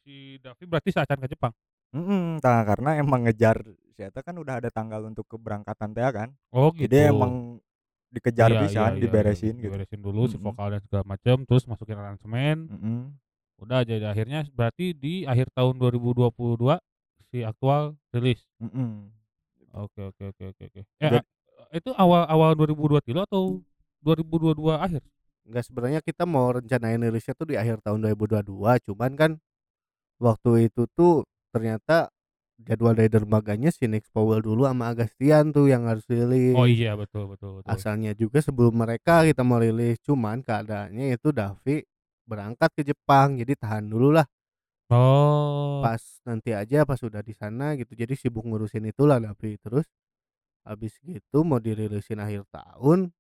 [0.07, 1.53] si Davi berarti saat ke Jepang?
[1.91, 3.67] Mm tah karena emang ngejar
[3.99, 6.29] si eta kan udah ada tanggal untuk keberangkatan teh kan?
[6.55, 6.87] Oh gitu.
[6.87, 7.59] jadi emang
[8.11, 10.47] dikejar Iya, pisan iya, iya, diberesin iya, gitu diberesin dulu si Mm-mm.
[10.51, 12.99] vokal dan segala macam terus masukin aransemen Mm-mm.
[13.63, 16.33] udah jadi akhirnya berarti di akhir tahun 2022
[17.31, 18.43] si aktual rilis.
[19.71, 20.81] Oke oke oke oke oke.
[20.99, 21.23] Eh,
[21.79, 23.63] itu awal awal 2002 tilo atau
[24.03, 25.03] 2022 akhir?
[25.47, 28.51] Enggak sebenarnya kita mau rencanain rilisnya tuh di akhir tahun 2022,
[28.91, 29.31] cuman kan
[30.19, 31.23] waktu itu tuh
[31.55, 32.11] ternyata
[32.65, 36.57] jadwal dari dermaganya si Next Powell dulu sama Agastian tuh yang harus rilis.
[36.57, 37.69] Oh iya betul betul betul.
[37.71, 41.83] Asalnya juga sebelum mereka kita mau rilis, cuman keadaannya itu Davi
[42.29, 44.27] berangkat ke Jepang, jadi tahan dulu lah.
[44.91, 45.81] Oh.
[45.83, 47.95] Pas nanti aja pas udah di sana gitu.
[47.95, 49.55] Jadi sibuk ngurusin itulah Davi.
[49.59, 49.87] Terus
[50.67, 53.15] habis gitu mau dirilisin akhir tahun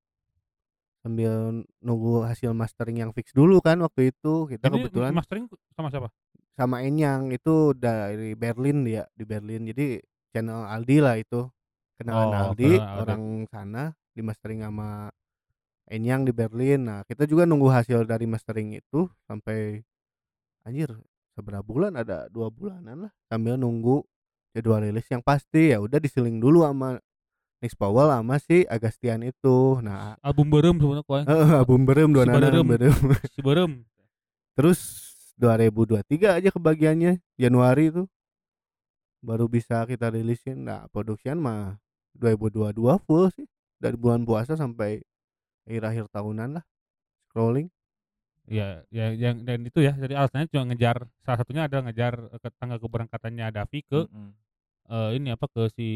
[1.00, 4.50] sambil nunggu hasil mastering yang fix dulu kan waktu itu.
[4.50, 6.11] Kita Ini kebetulan mastering sama siapa?
[6.55, 9.67] Sama Enyang itu dari Berlin dia di Berlin.
[9.67, 11.47] Jadi channel Aldi lah itu.
[11.97, 12.97] Kenalan Oh, Aldi, Aldi.
[12.97, 15.13] orang sana di mastering sama
[15.85, 16.87] Enyang di Berlin.
[16.87, 19.83] Nah, kita juga nunggu hasil dari mastering itu sampai
[20.63, 20.93] anjir
[21.35, 24.05] seberapa bulan ada dua bulanan lah sambil nunggu
[24.53, 27.01] jadwal rilis yang pasti ya udah diseling dulu sama
[27.61, 29.77] Next Powell sama si Agastian itu.
[29.85, 31.21] Nah, Album berem sebenarnya kau.
[31.61, 32.67] album berem dua Si berem.
[33.29, 33.73] si berem.
[34.57, 35.10] Terus
[35.40, 38.05] 2023 aja kebagiannya Januari itu
[39.24, 40.68] baru bisa kita rilisin.
[40.68, 41.81] Nah, produksian mah
[42.16, 42.76] 2022
[43.09, 43.48] full sih
[43.81, 45.00] dari bulan puasa sampai
[45.64, 46.64] akhir-akhir tahunan lah
[47.33, 47.72] scrolling.
[48.50, 49.96] Ya, ya yang dan itu ya.
[49.96, 54.31] Jadi alasannya cuma ngejar salah satunya adalah ngejar eh, ke tanggal keberangkatannya Davi ke Mm-mm.
[54.92, 55.88] eh, ini apa ke si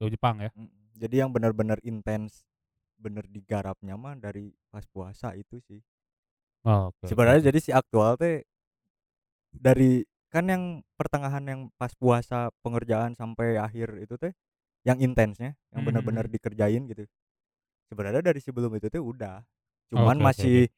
[0.00, 0.50] ke Jepang ya.
[0.56, 0.98] Mm-mm.
[0.98, 2.42] jadi yang benar-benar intens
[3.00, 5.80] bener digarapnya mah dari pas puasa itu sih
[6.64, 8.44] Oh, oke, sebenarnya jadi si aktual teh
[9.50, 14.30] dari kan yang pertengahan yang pas puasa pengerjaan sampai akhir itu teh
[14.86, 16.30] yang intensnya yang Hmm, benar-benar hmm.
[16.30, 17.04] dikerjain gitu
[17.90, 19.42] sebenarnya dari sebelum itu teh udah
[19.92, 20.70] cuman Oke, oke, masih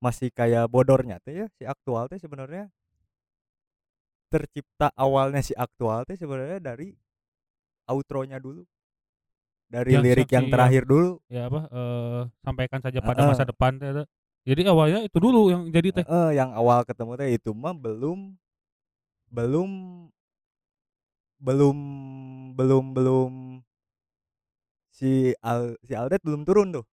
[0.00, 2.70] masih kayak bodornya teh ya si aktual teh sebenarnya
[4.32, 6.88] tercipta awalnya si aktual teh sebenarnya dari
[7.92, 8.62] outronya dulu
[9.68, 13.28] dari Yang lirik yang terakhir dulu ya apa eh, sampaikan saja pada Heeh.
[13.28, 13.90] masa depan teh.
[14.44, 16.06] Jadi awalnya itu dulu yang jadi teh.
[16.06, 18.36] Heeh, yang awal ketemu teh itu mah belum
[19.30, 19.70] belum
[21.44, 21.78] belum
[22.58, 23.32] belum belum
[24.96, 25.10] si
[25.44, 26.84] Al si Aldet belum turun tuh.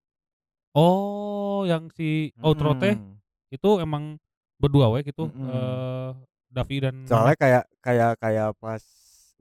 [0.75, 3.19] Oh, yang si outro teh Mm-mm.
[3.51, 4.15] itu emang
[4.61, 5.51] berdua we gitu Mm-mm.
[5.51, 6.09] eh
[6.51, 8.83] Davi dan Soalnya kayak kayak kayak pas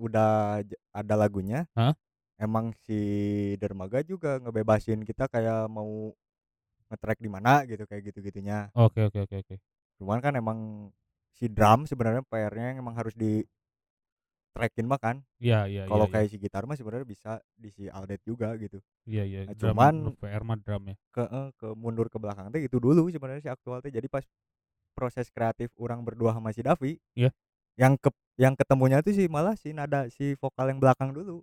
[0.00, 1.94] udah j- ada lagunya, Hah?
[2.40, 2.98] emang si
[3.60, 6.14] Dermaga juga ngebebasin kita kayak mau
[6.90, 8.68] ngetrack di mana gitu kayak gitu-gitunya.
[8.74, 9.56] Oke oke oke oke.
[10.02, 10.90] Cuman kan emang
[11.38, 13.46] si drum sebenarnya PR-nya emang harus di
[14.50, 15.16] trackin mah kan.
[15.40, 18.82] Iya iya kalau iya, kayak si gitar mah sebenarnya bisa di si Aldet juga gitu
[19.08, 20.96] iya iya Nah, drum- cuman- PR mah drum ya.
[21.10, 24.22] ke eh, ke mundur ke belakang teh itu dulu sebenarnya si aktual teh jadi pas
[24.92, 27.32] proses kreatif orang berdua sama si Davi Iya.
[27.80, 31.40] yang ke yang ketemunya tuh sih malah si nada si vokal yang belakang dulu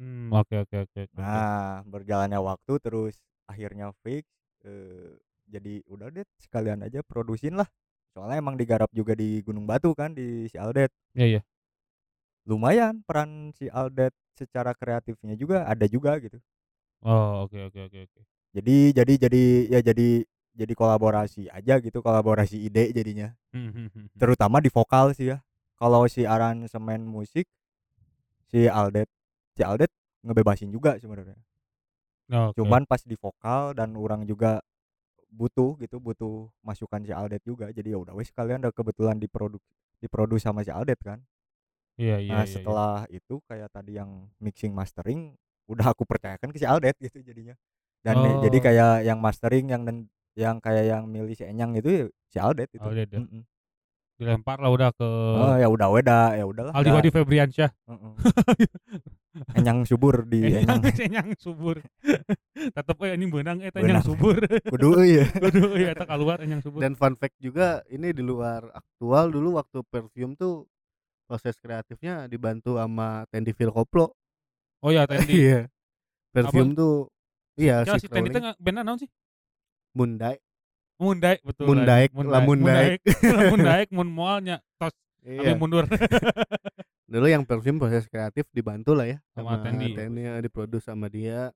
[0.00, 1.14] Hmm, oke oke oke oke.
[1.14, 3.14] nah berjalannya waktu terus
[3.46, 4.26] akhirnya fix
[4.64, 5.12] eh,
[5.46, 7.68] jadi udah deh sekalian aja produsin lah
[8.12, 11.40] soalnya emang digarap juga di Gunung Batu kan di si Aldet Iya iya.
[12.44, 16.40] lumayan peran si Aldet secara kreatifnya juga ada juga gitu
[17.02, 18.20] Oh, oke oke oke oke.
[18.54, 19.42] jadi jadi jadi
[19.74, 20.22] ya jadi
[20.54, 24.06] jadi kolaborasi aja gitu kolaborasi ide jadinya hmm, hmm, hmm.
[24.20, 25.42] terutama di vokal sih ya
[25.74, 27.50] kalau si aransemen musik
[28.46, 29.10] si Aldet
[29.58, 29.90] si Aldet
[30.22, 31.34] ngebebasin juga sebenarnya
[32.32, 32.56] Oke.
[32.56, 34.64] cuman pas di vokal dan orang juga
[35.28, 39.60] butuh gitu butuh masukan si Aldet juga jadi ya udah wes kalian udah kebetulan diproduk
[39.96, 41.20] diproduksi sama si Aldet kan
[42.00, 42.52] Iya iya nah iya, iya.
[42.52, 45.36] setelah itu kayak tadi yang mixing mastering
[45.68, 47.52] udah aku percayakan ke si Aldet gitu jadinya
[48.00, 48.64] dan jadi Oh.
[48.64, 49.96] kayak yang mastering yang dan
[50.32, 53.20] yang kayak yang milih si Enyang itu ya si Aldet itu Aldet ya?
[53.20, 53.44] Mm-mm.
[54.16, 56.90] dilempar lah udah ke oh ya udah weda ya udahlah Aldi.
[56.92, 57.70] Wadi Febriansyah.
[57.88, 58.12] Heeh.
[59.52, 61.80] Enyang subur di Enyang Enyang subur.
[62.52, 64.00] Tetep anjing beunang eta Beunang.
[64.00, 64.36] enyang subur.
[64.72, 66.78] kudu ya Aduh, iya eta keluar enyang subur.
[66.78, 70.68] Dan fun fact juga ini di luar aktual dulu waktu perfume tuh
[71.24, 74.12] proses kreatifnya dibantu sama Tendi Phil Koplo.
[74.80, 75.32] Oh iya Tendi.
[75.42, 75.60] Iya.
[76.30, 77.08] Perfume tuh
[77.54, 79.08] iya Ya si si Tendi nggak- bandna naon sih?
[79.92, 80.36] Mundai.
[80.96, 81.66] Mundai betul.
[81.66, 82.28] Mundaek, anjing.
[82.28, 83.00] lamun daek.
[83.24, 84.92] Lamun daek mun moalnya tos
[85.24, 85.56] Iya.
[85.56, 85.88] mundur.
[87.12, 89.92] Dulu yang perfume proses kreatif dibantu lah ya Sama Tendi.
[89.92, 91.52] Tendi diproduksi sama dia.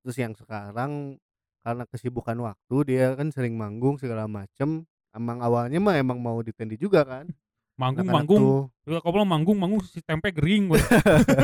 [0.00, 1.18] Terus yang sekarang
[1.60, 6.54] karena kesibukan waktu dia kan sering manggung segala macem emang awalnya mah emang mau di
[6.54, 7.26] Tendi juga kan
[7.74, 8.38] Manggung Anak-anak manggung.
[8.38, 8.62] tuh.
[8.86, 10.78] Juga koplo manggung manggung si tempe gering we.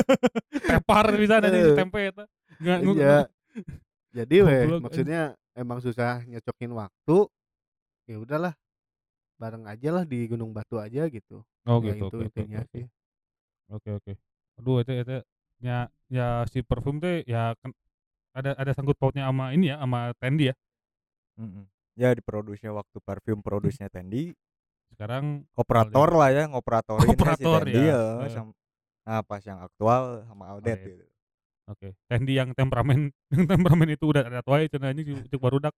[0.71, 2.15] Tepar di sana si tempe
[2.55, 3.17] nggak- Iya.
[4.13, 5.23] Jadi weh maksudnya
[5.55, 7.19] emang susah nyocokin waktu.
[8.07, 8.55] Ya udahlah.
[9.41, 11.43] Bareng aja lah di Gunung Batu aja gitu.
[11.65, 12.07] Oh Ya gitu.
[12.07, 12.71] itu oke, intinya oke.
[12.71, 12.85] sih.
[13.71, 14.13] Oke oke.
[14.59, 15.17] Aduh itu itu
[15.63, 17.71] ya ya si parfum teh ya kan
[18.35, 20.55] ada ada sangkut pautnya sama ini ya sama Tendi ya.
[21.41, 21.65] Mm-mm.
[21.97, 24.37] ya diproduksinya waktu parfum produksinya Tendi
[24.93, 28.27] Sekarang operator lah ya ngoperatorin si Operator, Tendi ya.
[28.27, 28.43] ya,
[29.07, 30.87] nah pas yang aktual sama Aldet Aldet.
[30.91, 31.05] gitu
[31.71, 31.89] oke.
[32.11, 35.75] Tendi yang temperamen yang temperamen itu udah ada wae cenah anjing cek barudak.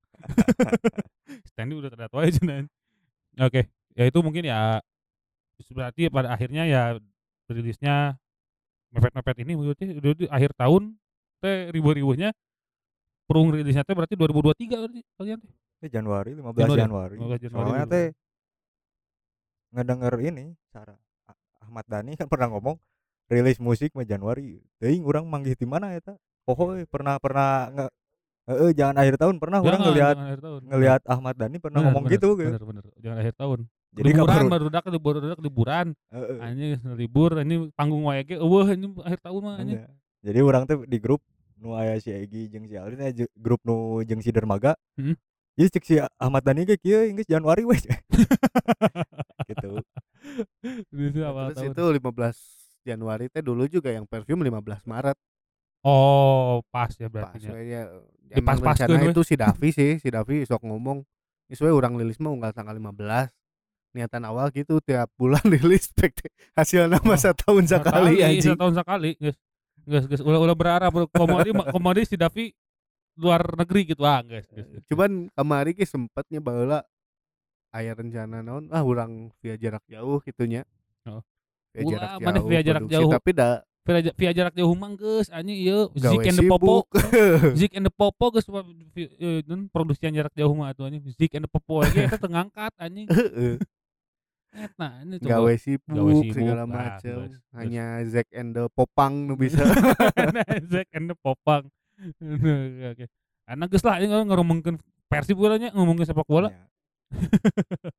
[1.56, 2.66] Tendi udah ada wae cenah.
[3.40, 4.80] Oke, ya itu mungkin ya
[5.72, 6.82] berarti pada akhirnya ya
[7.48, 8.16] rilisnya
[8.92, 10.94] mepet-mepet ini berarti di akhir tahun
[11.40, 12.30] teh ribu-ribunya
[13.24, 15.52] perung rilisnya teh berarti 2023 berarti kalian teh.
[15.82, 16.84] Eh, Januari 15 Januari ya?
[16.84, 18.06] Januari, 15 Januari soalnya teh
[19.72, 22.76] ngedenger ini cara Ah- Ahmad Dhani kan pernah ngomong
[23.26, 26.14] rilis musik mah Januari teuing urang manggih di mana eta
[26.44, 27.86] pohoy pernah pernah nge
[28.42, 30.60] Heeh, jangan akhir tahun pernah Jangan, ngelihat akhir tahun.
[30.66, 32.50] ngelihat Ahmad Dhani pernah Bener, ngomong bener, gitu gitu.
[32.50, 32.84] Bener bener.
[32.98, 33.58] Jangan akhir tahun.
[33.92, 35.86] Jadi liburan kabar baru dak libur dak liburan.
[36.08, 36.36] Heeh.
[36.40, 39.78] Anjing libur ini panggung wae ge eueuh ini akhir tahun mah anjing.
[39.84, 39.88] Iya.
[40.24, 41.20] Jadi orang tuh di grup
[41.60, 44.72] nu aya si Egi jeung si Alin aya je- grup nu jeung si Dermaga.
[44.96, 45.12] Hmm.
[45.52, 47.76] Jadi cek si Ahmad Dhani ge kieu geus Januari we.
[49.52, 49.70] gitu.
[50.96, 51.76] Itu awal Terus tahun.
[51.76, 55.18] itu 15 Januari teh dulu juga yang perfume 15 Maret.
[55.84, 57.44] Oh, pas ya Pas berarti.
[57.44, 57.52] ya.
[57.52, 57.82] we ya.
[58.32, 59.12] Di we.
[59.12, 61.04] itu si Davi sih, si Davi sok ngomong.
[61.52, 63.28] Sesuai orang lilis mah unggal tanggal 15.
[63.92, 65.92] Niatan awal gitu tiap bulan rilis
[66.56, 68.56] hasil nama Oh, setahun sekali anjing.
[68.56, 69.36] Setahun sekali, guys.
[69.82, 72.54] Guys, guys, ulah ulah berharap komodi komodi si Davi
[73.20, 74.48] luar negeri gitu ah, guys.
[74.48, 74.84] guys, guys.
[74.88, 76.80] Cuman kemarin ki sempatnya baheula
[77.68, 80.64] aya rencana naon ah urang via jarak jauh gitunya.
[81.04, 81.20] Oh.
[81.72, 82.48] Via Ulah, jarak mana jauh.
[82.48, 83.10] via jarak produksi, jauh?
[83.12, 86.44] Tapi dah via, ja- via jarak jauh mah geus anjing ieu gawe Zik and the
[86.46, 86.74] Popo.
[87.60, 88.46] Zik and the Popo geus
[88.96, 91.02] eh, nun produksian jarak jauh mah atuh anjing.
[91.12, 93.08] Zik and the Popo lagi eta teu ngangkat anjing.
[94.52, 95.28] Eta ini coba.
[95.32, 97.00] gawe sibuk, Gawe sibuk, segala macam.
[97.00, 97.32] geus.
[97.50, 99.64] Hanya Zack and the Popang nu bisa.
[100.72, 101.72] Zack and the Popang.
[102.84, 103.08] Oke.
[103.44, 104.76] Anak geus lah ini ngomongkeun
[105.06, 106.64] Persib bola nya ngomongin sepak bola Ya.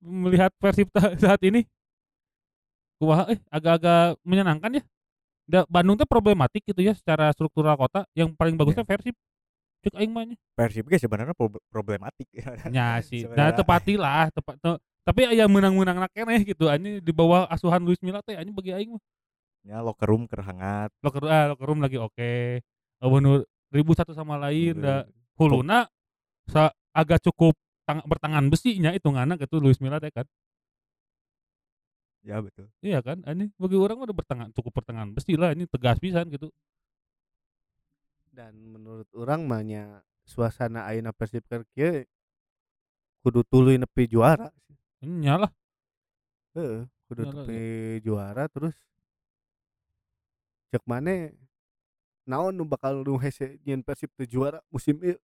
[0.00, 1.66] melihat Persib saat ini
[2.96, 4.82] kumaha eh agak-agak menyenangkan ya.
[5.42, 8.06] Da, Bandung teh problematik gitu ya secara struktural kota.
[8.12, 9.14] Yang paling bagusnya Persib.
[9.82, 10.38] Cek aing mah nya.
[10.52, 12.30] Persib ge sebenarnya prob- problematik.
[12.68, 13.26] Nya sih.
[13.28, 13.58] Nah, Sebenarnya.
[13.58, 17.98] tepati lah, tepat te- tapi aya menang-menang nak keneh gitu anjing di bawah asuhan Luis
[18.02, 19.02] Milla teh anjing bagi aing mah.
[19.62, 20.90] Ya locker room kerhangat.
[21.02, 22.14] Locker ah, locker room lagi oke.
[22.14, 22.62] Okay.
[23.02, 23.42] nu
[23.74, 25.02] ribut satu sama lain da
[25.34, 25.90] huluna
[26.46, 30.26] sa agak cukup tang- bertangan besi nya hitunganna gitu Luis Milla teh kan.
[32.22, 32.70] Ya betul.
[32.78, 33.26] Iya kan?
[33.26, 36.46] Ini bagi orang udah bertangan cukup pertengahan besi lah ini tegas pisan gitu.
[38.30, 41.42] Dan menurut orang mahnya suasana ayeuna Persib
[41.74, 42.06] kieu
[43.26, 44.50] kudu tuluy nepi juara.
[45.02, 45.50] Nyalah.
[46.54, 47.60] Heeh, kudu Iyalah, nepi
[48.06, 48.76] juara terus
[50.70, 51.28] cek mana
[52.24, 55.18] naon nu bakal nu hese nyen Persib teu juara musim ieu.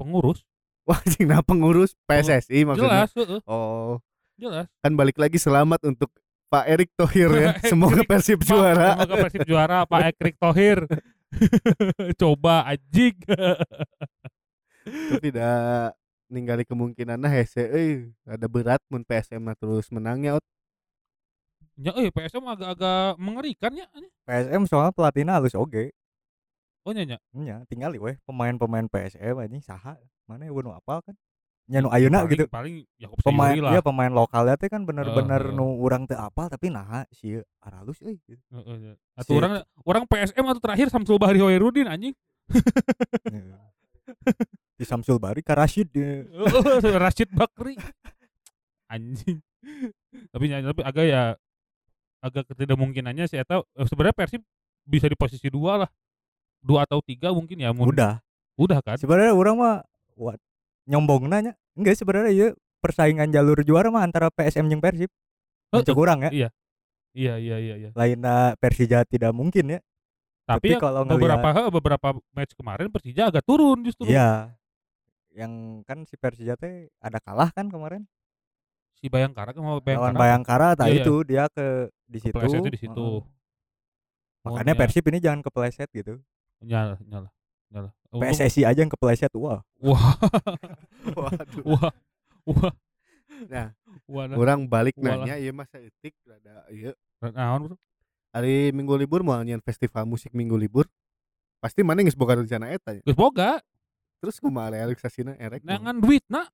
[0.00, 0.42] Pengurus.
[0.88, 3.08] Wah, anjing nah pengurus PSSI maksudnya.
[3.08, 3.40] Jelas, heeh.
[3.48, 4.00] Oh,
[4.36, 4.68] Jelas.
[4.84, 6.12] kan balik lagi selamat untuk
[6.52, 10.78] Pak Erik Thohir ya semoga Persib Pak, juara Semoga Persib juara Pak Ekrik Thohir.
[12.20, 13.16] Coba anjing.
[14.84, 15.88] tapi dah
[16.34, 20.42] ninggali kemungkinan nah hese euy ada berat mun PSM mah terus menangnya Ot.
[21.74, 23.84] Ya, eh PSM agak-agak mengerikan ya.
[24.24, 25.90] PSM soalnya pelatihnya halus oge
[26.82, 27.16] Oh nya nya.
[27.32, 31.12] nya tinggal weh pemain-pemain PSM anjing saha mana yang nu apal kan
[31.64, 33.70] nya nu ayeuna Paling- gitu Paling Yakob pemain Sayuri lah.
[33.72, 35.56] ya pemain lokalnya teh kan bener-bener Heeh.
[35.56, 38.38] nu urang teu apal tapi nah si aralus euy gitu.
[38.52, 38.92] Heeh, ya.
[39.16, 42.12] Atuh Si- orang orang PSM atau terakhir Samsul Bahri Hoirudin anjing.
[44.74, 45.90] Di Samsul Bari ka Rashid.
[46.32, 47.78] Oh, Rashid Bakri.
[48.86, 49.40] Anjing.
[50.28, 51.22] tapi nya- tapi agak ya
[52.20, 54.42] agak ketidakmungkinannya sih eta eh, sebenarnya Persib
[54.82, 55.90] bisa di posisi dua lah.
[56.58, 57.70] Dua atau tiga mungkin ya.
[57.70, 58.20] mun- udah
[58.54, 58.94] Udah kan?
[58.94, 59.76] sebenarnya orang mah
[60.14, 60.38] what
[60.84, 62.48] nyombong nanya enggak sebenarnya ya
[62.78, 65.74] persaingan jalur juara mah antara PSM jeung Persib Heeh.
[65.74, 66.48] Mencek urang ya Iya.
[67.10, 67.90] Iya iya iya iya.
[67.92, 69.80] lainnya Persija tidak mungkin ya
[70.44, 74.06] Tapi, Tapi ya kalau beberapa he, beberapa match kemarin Persija agak turun justru.
[74.06, 74.52] iya
[75.34, 78.06] yang kan si Persija teh ada kalah kan kemarin
[78.94, 80.06] Si Bayangkara kan mau Bayangkara.
[80.06, 81.02] lawan Bayangkara tak Iya, iya.
[81.02, 81.66] itu dia ke
[82.04, 82.94] di situ Keplesetnya di situ.
[82.96, 83.20] Heeh.
[84.42, 84.80] makanya Oh, iya.
[84.80, 86.14] Persib ini jangan kepleset gitu
[86.60, 87.28] nyala nyala
[87.68, 87.90] nyala.
[88.06, 90.14] Untung- PSSI aja yang kepleset wah Wah,
[91.18, 91.64] Waduh.
[91.66, 91.90] wah,
[92.46, 92.72] wah.
[93.44, 93.74] Nah,
[94.06, 94.36] wah, nah.
[94.38, 95.26] orang balik Walah.
[95.26, 97.76] nanya ieu mah saeutik rada ieu Naon, bro?
[98.30, 100.86] hari minggu libur mau nyian festival musik minggu libur
[101.58, 103.00] pasti mana geus boga rencana eta.
[103.00, 103.58] Geus boga,
[104.24, 106.48] terus kumaha realisasina erek nangan duit na.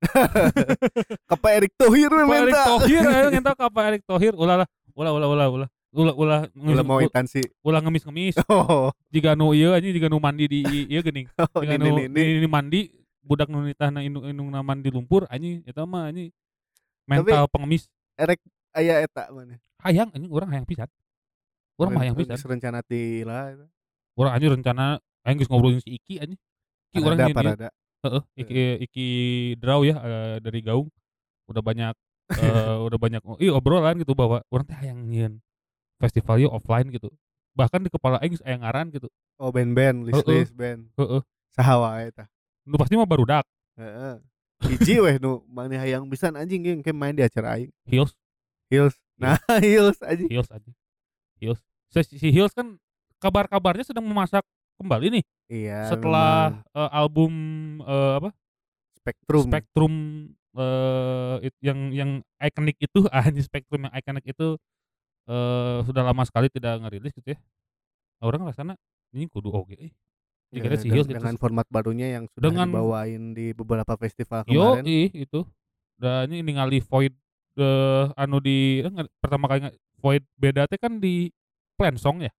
[1.23, 4.59] ke Pak Erik Thohir Pak Erick minta Thohir ayo ngenta ka Pak Erick Thohir ulah
[4.59, 4.67] lah.
[4.91, 5.69] Ulah ulah ulah ulah.
[5.91, 8.43] Ulah ulah ulah mau ulah, intansi ulah ngemis-ngemis.
[8.51, 11.31] oh Jika nu ieu anjing jika nu mandi di ieu geuning.
[11.55, 12.91] oh Jika nu ini mandi
[13.23, 16.27] budak nu nitahna indung indung mandi lumpur anjing eta mah anjing
[17.07, 17.87] mental pengemis.
[18.75, 20.91] aya eta mana Hayang anjing urang hayang pisan.
[21.79, 22.35] Urang mah hayang pisan.
[22.35, 23.65] Geus rencana ti lah eta.
[24.19, 26.39] Urang anjing rencana aing geus ngobrolin si Iki anjing.
[26.91, 27.37] Ki urang parada nyeun ieu.
[27.39, 27.67] parada
[28.01, 29.07] Heeh, Iki Iki
[29.61, 30.89] Draw ya eh, dari Gaung.
[31.47, 31.93] Udah banyak
[32.43, 34.99] eh, udah banyak iya obrolan gitu bahwa orang teh hayang
[35.99, 37.11] festival ieu offline gitu.
[37.53, 39.07] Bahkan di kepala aing aya ngaran gitu.
[39.41, 41.21] oh band-band list list band Heeh.
[41.51, 42.29] saha wae eta
[42.63, 43.41] Nu pasti mah barudak.
[43.73, 44.21] heeh
[44.69, 48.13] hiji weh nu mana hayang pisan anjing yang ke main di acara aing Hills,
[48.69, 49.35] Hills nah
[49.65, 50.71] Hills anjing Hills aja.
[51.41, 51.57] Hills.
[51.89, 52.77] Si, si Hills kan
[53.17, 54.45] kabar-kabarnya sedang memasak
[54.81, 56.75] kembali nih iya setelah lumayan.
[56.75, 57.31] eh, album
[57.81, 58.29] eh, apa?
[58.97, 59.93] Spectrum Spectrum
[60.51, 64.57] eh it- yang yang ikonik itu anjing Spectrum yang ikonik itu
[65.25, 67.39] eh sudah lama sekali tidak ngerilis gitu ya.
[68.21, 68.75] Orang rasanya
[69.11, 69.91] ini kudu oke eh.
[70.51, 71.15] Ya, Hills gitu.
[71.15, 75.47] dengan format barunya yang sudah Dengan- dibawain di beberapa festival Yo, kemarin ih itu.
[75.95, 77.15] Dan ini ningali Void
[77.55, 81.31] eh anu di eh, pertama kali Void beda teh kan di
[81.79, 82.31] Plan Song ya.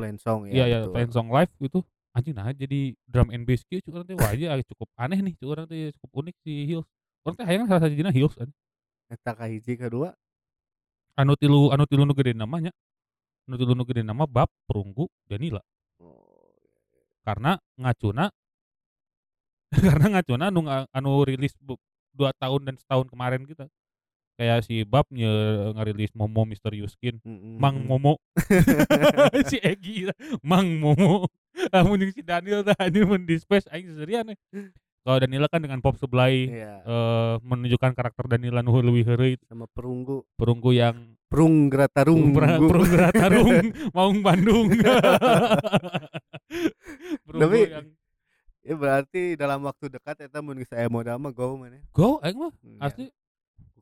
[0.00, 0.94] Plan song Iya ya ya, betul.
[0.96, 1.80] Plan Song live itu
[2.10, 5.68] anjing nah jadi drum and bass kieu cukup teh wah aja cukup aneh nih cukup
[5.70, 6.88] teh cukup unik si Hills.
[7.22, 8.50] Orang teh hayang salah satunya Hills an.
[9.10, 10.14] eta kahiji kedua
[11.18, 12.70] Anu tilu anu tilu nu gede namanya.
[13.44, 15.60] Anu tilu nu gede nama Bab Perunggu Danila
[16.00, 16.54] oh,
[17.26, 18.32] karena ngacuna
[19.86, 21.54] karena ngacuna anu anu rilis
[22.14, 23.70] dua tahun dan setahun kemarin kita
[24.40, 25.28] kayak si Bab nye
[25.76, 27.20] ngerilis Momo Mysterious Skin.
[27.20, 28.16] Mm, Mang Momo.
[29.52, 30.08] Si Egi
[30.40, 31.28] Mang Momo.
[31.76, 33.68] Amun jeung si Daniel tah anjing mun di space.
[33.68, 34.32] Aing seserian
[35.00, 36.84] kalau Danila kan dengan pop seblai iya.
[36.84, 40.24] eh, menunjukkan karakter Danila nu leuwih heureuy sama perunggu.
[40.36, 42.68] Perunggu yang perung gratarung perunggu
[43.20, 44.68] Tarung Maung Bandung.
[47.28, 47.88] Tapi- yang
[48.60, 52.36] ya berarti dalam waktu dekat eta mun geus aya modal mah go mana go aing
[52.36, 53.08] mah Hmm, asli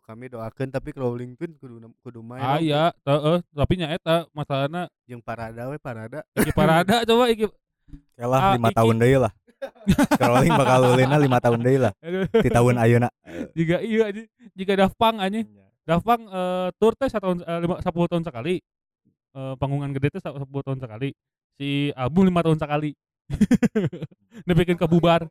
[0.08, 4.88] kami doakan tapi crawling pun kudu kudu main Ah iya, heeh, tapi nya eta masalahna
[5.04, 6.24] jeung parada we parada.
[6.32, 9.32] Iki parada coba iki Ah, Kalah lima iki- tahun deui lah.
[10.16, 11.92] Crawling bakal ulina lima tahun deui lah.
[12.32, 13.08] Di tahun ayeuna.
[13.58, 15.44] Jika iya anjing, jika Daft Punk anjing.
[15.88, 18.60] Daft Punk eh, tour teh setahun eh, lima sepuluh tahun sekali.
[19.32, 21.12] Eh, panggungan gede teh sepuluh tahun sekali.
[21.56, 22.92] Si album lima tahun sekali.
[24.48, 25.24] Nepikin kebubar.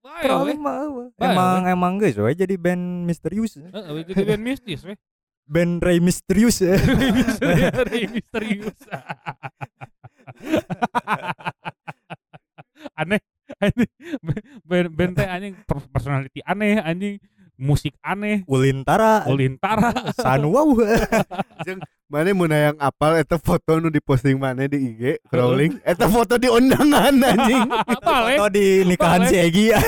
[0.00, 0.24] We.
[0.24, 0.88] Crawling mah
[1.20, 4.96] emang emang geus we jadi band misterius Heeh, we jadi band mistis we.
[5.44, 8.78] band Ray Misterius ya Misteri- misterius.
[13.00, 13.20] aneh
[13.58, 13.88] aneh
[14.64, 17.16] band, band teh anjing per- personality aneh anjing.
[17.60, 18.40] Musik aneh.
[18.48, 19.28] Ulintara.
[19.28, 19.92] Ulintara.
[20.16, 20.72] Sunwow
[22.10, 26.50] mana mun hayang apal eta foto nu diposting mana di IG crawling eta foto di
[26.50, 27.70] undangan anjing
[28.02, 28.36] Balik.
[28.42, 29.78] foto di nikahan si Egi ya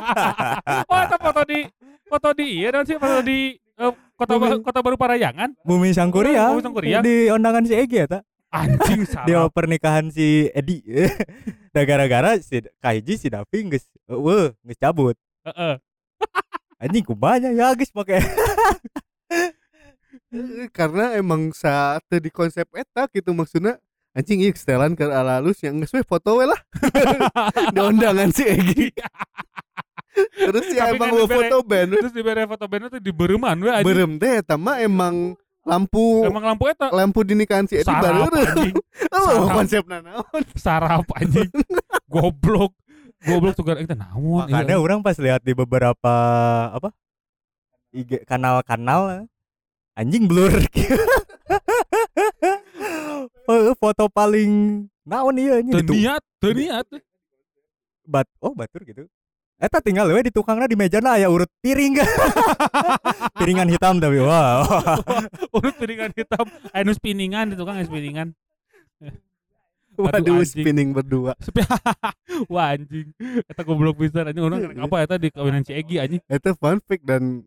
[0.90, 1.58] oh itu foto di
[2.06, 4.62] foto di iya dan sih foto di eh, kota Bumi.
[4.62, 6.54] Kota baru Parayangan Bumi Sangkuriang.
[6.54, 7.02] Bumi Sangkuriang.
[7.02, 8.22] Di undangan si Egi ya, tak?
[8.52, 10.84] anjing Di salah pernikahan si Edi.
[11.72, 15.16] Nah gara-gara si Kaiji si Davi geus weh geus cabut.
[15.40, 15.80] Heeh.
[16.76, 18.20] Anjing kumanya ya geus make.
[20.32, 23.76] Eh, karena emang saat di konsep eta gitu maksudnya
[24.16, 26.60] anjing ieu setelan ke alalus yang geus we foto we lah.
[27.76, 28.88] Di undangan si Egi.
[30.12, 31.96] Terus si Tapi emang mau foto band.
[31.96, 33.88] terus di bere foto band itu di bereman we anjing.
[33.88, 36.88] Berem teh eta mah emang lampu emang lampu eta.
[36.92, 38.28] lampu di nikahan si Edi baru.
[39.16, 39.52] oh Sarap.
[39.56, 40.42] konsepna naon?
[40.56, 41.48] Sarap anjing.
[42.08, 42.72] Goblok.
[43.24, 46.14] Goblok tuh kita naon Makanya orang pas lihat di beberapa
[46.72, 46.92] apa
[47.92, 49.28] IG kanal-kanal
[49.98, 50.52] anjing blur.
[53.48, 56.86] oh, foto paling naon ieu anjing Teu ditu- niat teu niat
[58.06, 59.06] bat oh batur gitu.
[59.62, 61.94] Eta tinggal we di tukangna di mejana aya urut piring.
[63.38, 64.58] Piringan hitam tapi wah.
[64.66, 64.98] wah.
[65.54, 68.34] urut piringan hitam anu spinningan itu kan spinningan
[69.92, 70.64] waduh anjing.
[70.64, 71.36] spinning berdua
[72.52, 73.12] wah anjing
[73.44, 76.80] eta goblok pisan anjing orang Iya, apa eta di kawinan si Egi anjing itu fun
[76.80, 77.44] fact dan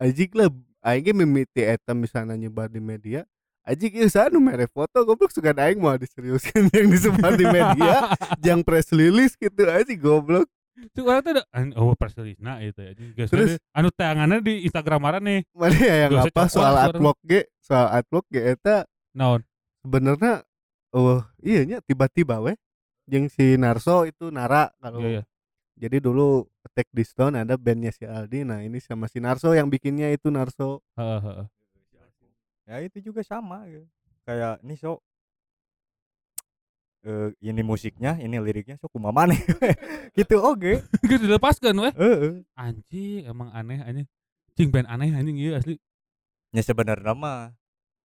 [0.00, 0.50] Ajik lah
[0.84, 3.24] Aing mimiti eta misalnya nyebar di media
[3.64, 8.12] Ajik ieu sanu mere foto goblok suka aing mau diseriuskan yang disebar di media
[8.44, 10.44] yang press release gitu aja goblok
[10.92, 11.40] Tuh orang tuh
[11.80, 12.92] oh press release nah itu ya.
[13.24, 15.46] Terus anu tangannya di Instagram mana nih?
[15.56, 18.84] mana ya yang Gak apa soal adblock ge soal adblock ge eta
[19.16, 19.40] Naon?
[19.80, 20.44] sebenarnya
[20.92, 22.58] oh iya nya tiba-tiba weh
[23.08, 25.22] yang si Narso itu Nara kalau Iya, iya.
[25.74, 29.66] Jadi dulu Attack the Stone ada bandnya si Aldi nah ini sama si Narso yang
[29.68, 31.46] bikinnya itu Narso Heeh, heeh.
[32.64, 33.84] ya itu juga sama gitu.
[34.24, 35.04] Kayak nih so
[37.04, 39.36] eh ini musiknya, ini liriknya so kumaha maneh.
[40.16, 40.80] gitu oke.
[41.04, 41.92] Gitu dilepaskan weh.
[41.92, 42.40] Heeh.
[42.56, 44.08] Anjing emang aneh anjing.
[44.56, 45.76] Cing band aneh anjing iya asli.
[46.56, 47.52] Ya sebenarnya mah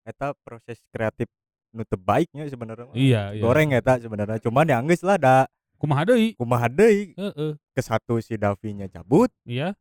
[0.03, 1.31] eta proses kreatif
[1.71, 2.91] nu teu baiknya sebenarnya.
[2.99, 3.43] Iya, iya.
[3.45, 4.43] Goreng eta sebenarnya.
[4.43, 5.47] Cuman ya geus lah da
[5.79, 6.35] Kumaha deui?
[6.35, 7.53] kumaha deui Heeh.
[7.71, 9.79] ke satu si Davinya cabut Iya.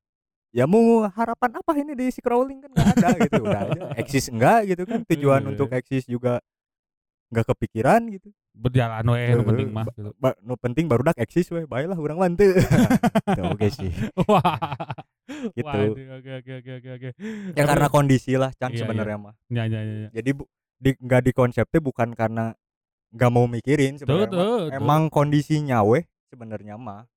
[0.50, 4.30] ya mau harapan apa ini di si crawling kan nggak ada gitu udah aja eksis
[4.30, 5.50] enggak gitu kan tujuan Iya.
[5.52, 6.38] untuk eksis juga
[7.28, 10.10] nggak kepikiran gitu Berjalan we nu penting mah gitu.
[10.16, 12.58] ba- nu penting baru dak eksis we baiklah urang mah teu
[13.28, 13.92] Gitu, oke sih
[14.24, 14.58] Wah.
[15.52, 15.68] Gitu.
[15.68, 17.10] Oke oke oke oke oke.
[17.54, 19.96] ya karena kondisi lah can Iya, sebenarnya mah Ya ya ya.
[20.00, 20.10] ya.
[20.12, 20.46] jadi bu,
[20.76, 22.54] di nggak di konsepnya bukan karena
[23.14, 24.36] nggak mau mikirin sebenarnya mah.
[24.36, 24.60] tuh.
[24.76, 27.08] emang kondisinya weh sebenarnya mah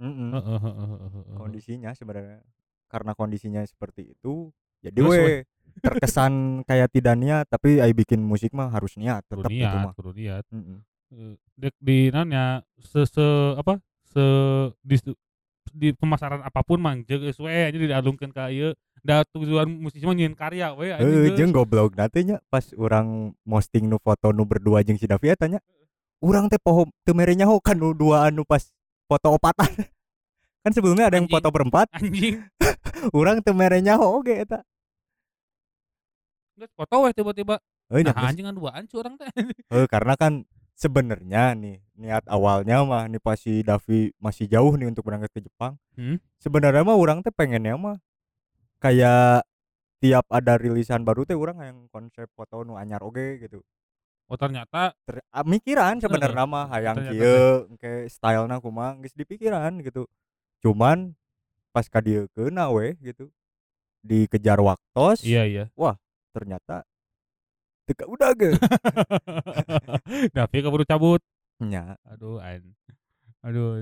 [0.00, 1.36] heeh, heeh.
[1.36, 2.40] kondisinya sebenarnya
[2.88, 4.48] karena kondisinya seperti itu
[4.84, 5.32] jadi Terus, we
[5.82, 9.94] terkesan kayak tidak niat tapi ai bikin musik mah harus niat tetap gitu niat, mah
[9.96, 10.44] kudu niat.
[10.54, 10.78] Mm-mm.
[11.14, 13.26] Eh, dek di nanya se, se
[13.58, 14.22] apa se
[14.86, 14.96] di,
[15.74, 18.70] di pemasaran apa pun mang jeung geus we aja dialungkeun ka ieu
[19.04, 21.36] da tujuan musisi mah nyieun karya we anjing geus.
[21.36, 25.60] jeung goblok nantinya pas orang posting nu foto nu berdua jeung si Davi tanya
[26.24, 28.64] orang teh poho teu mere nyaho kan nu dua anu pas
[29.04, 29.68] foto opatan
[30.64, 31.36] kan sebelumnya ada yang Anjing.
[31.36, 32.40] foto berempat anjing
[33.20, 34.64] orang teu mere nyaho oge eta
[36.72, 37.60] foto we tiba-tiba
[37.92, 39.28] Eh, nah anjing kan duaan curang teh
[39.76, 44.88] Eh, karena kan sebenarnya nih niat awalnya mah nih pas si Davi masih jauh nih
[44.88, 45.76] untuk berangkat ke Jepang.
[45.94, 46.16] Hmm.
[46.40, 48.00] Sebenarnya mah orang teh pengennya mah
[48.84, 49.48] kayak
[50.04, 53.64] tiap ada rilisan baru teh orang yang konsep foto nu anyar oge gitu.
[54.28, 59.80] oh ternyata Ter ah, mikiran sebenarnya mah hayang ternyata kieu engke stylena kumaha geus dipikiran
[59.80, 60.04] gitu.
[60.60, 61.16] Cuman
[61.72, 63.32] pas ka dieu keuna we gitu.
[64.04, 65.64] Dikejar waktos iya iya
[66.36, 66.84] ternyata
[67.88, 68.52] teka udah ge.
[70.36, 71.24] Davi keburu cabut
[71.64, 72.76] nya aduh an
[73.46, 73.80] aduh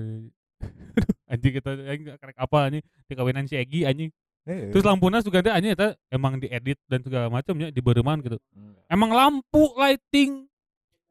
[1.27, 4.13] anjing kita anjing karek apa anjing kawinan si Egi anjing
[4.43, 8.35] Eh, terus lampunya juga ada anjing eta emang diedit dan segala macamnya di bereman gitu.
[8.91, 10.51] Emang lampu lighting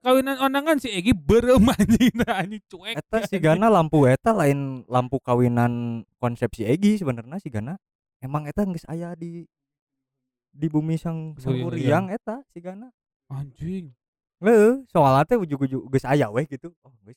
[0.02, 3.00] kawinan onangan si Egi berem anjing nah, anjing cuek.
[3.00, 7.78] Eta si Gana lampu eta lain lampu kawinan konsepsi Egi sebenarnya si Gana.
[8.20, 9.48] Emang eta geus aya di
[10.52, 12.92] di bumi sang Sanguriang eta si Gana.
[13.32, 13.94] Anjing.
[14.42, 16.74] Heeh, soalnya teh ujug-ujug geus aya weh gitu.
[16.84, 17.16] Oh, geus.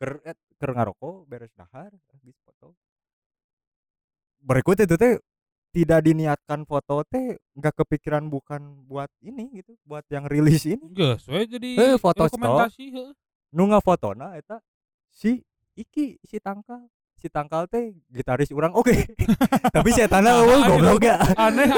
[0.00, 1.92] Ker et, keur ngaroko beres dahar
[2.24, 2.74] geus foto.
[4.40, 5.20] Berikut itu teh
[5.70, 10.82] tidak diniatkan foto teh nggak kepikiran bukan buat ini gitu, buat yang rilis ini.
[10.90, 13.12] Geus we jadi Eh, foto dokumentasi heuh.
[13.50, 14.58] Nu ngafotona eta
[15.08, 16.90] si Iki si Tangkal.
[17.16, 18.90] Si Tangkal teh gitaris orang oke.
[19.76, 21.20] Tapi si Etana eueuh goblok ya.
[21.36, 21.68] aneh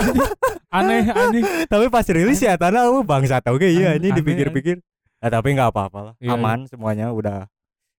[0.70, 4.80] aneh anjing Tapi pas rilis si Etana eueuh bangsat oke iya Aneh, ini aneh, dipikir-pikir.
[5.22, 6.14] Nah, tapi nggak apa-apa lah.
[6.18, 7.46] Iya, Aman semuanya udah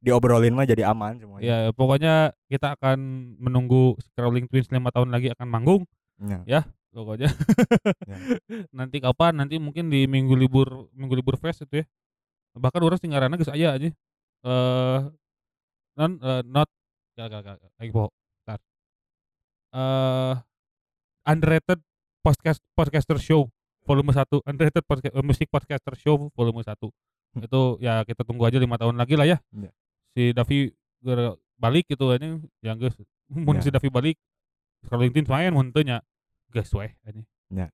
[0.03, 1.43] diobrolin mah jadi aman semuanya.
[1.47, 2.13] Ya pokoknya
[2.51, 2.97] kita akan
[3.39, 5.87] menunggu Crawling Twins lima tahun lagi akan manggung
[6.19, 6.67] Ya.
[6.91, 7.31] pokoknya.
[8.11, 8.17] Ya.
[8.77, 9.39] nanti kapan?
[9.39, 11.85] Nanti mungkin di minggu libur minggu libur fest itu ya.
[12.59, 13.89] Bahkan orang geus aya aja.
[14.43, 14.99] Eh
[15.95, 16.67] non eh, not
[17.15, 18.11] gak gak gak lagi po.
[18.43, 18.59] Bentar.
[19.73, 20.33] Eh
[21.23, 21.79] underrated
[22.19, 23.47] podcast podcaster show
[23.83, 26.75] volume 1 underrated podcast, eh, music podcaster show volume 1
[27.33, 29.71] itu ya kita tunggu aja lima tahun lagi lah ya Iya.
[30.13, 30.69] Si Davi
[31.55, 32.95] balik gitu ini yang geus
[33.29, 33.61] mun Ya.
[33.61, 34.17] si Davi balik
[34.83, 36.01] kalau LinkedIn main mun teu nya
[36.49, 37.67] geus we ini Ya.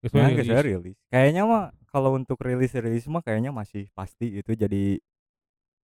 [0.00, 0.64] geus we Nah, guys, rilis.
[0.64, 0.96] rilis.
[1.08, 5.00] Kayaknya mah kalau untuk rilis-rilis mah kayaknya masih pasti itu jadi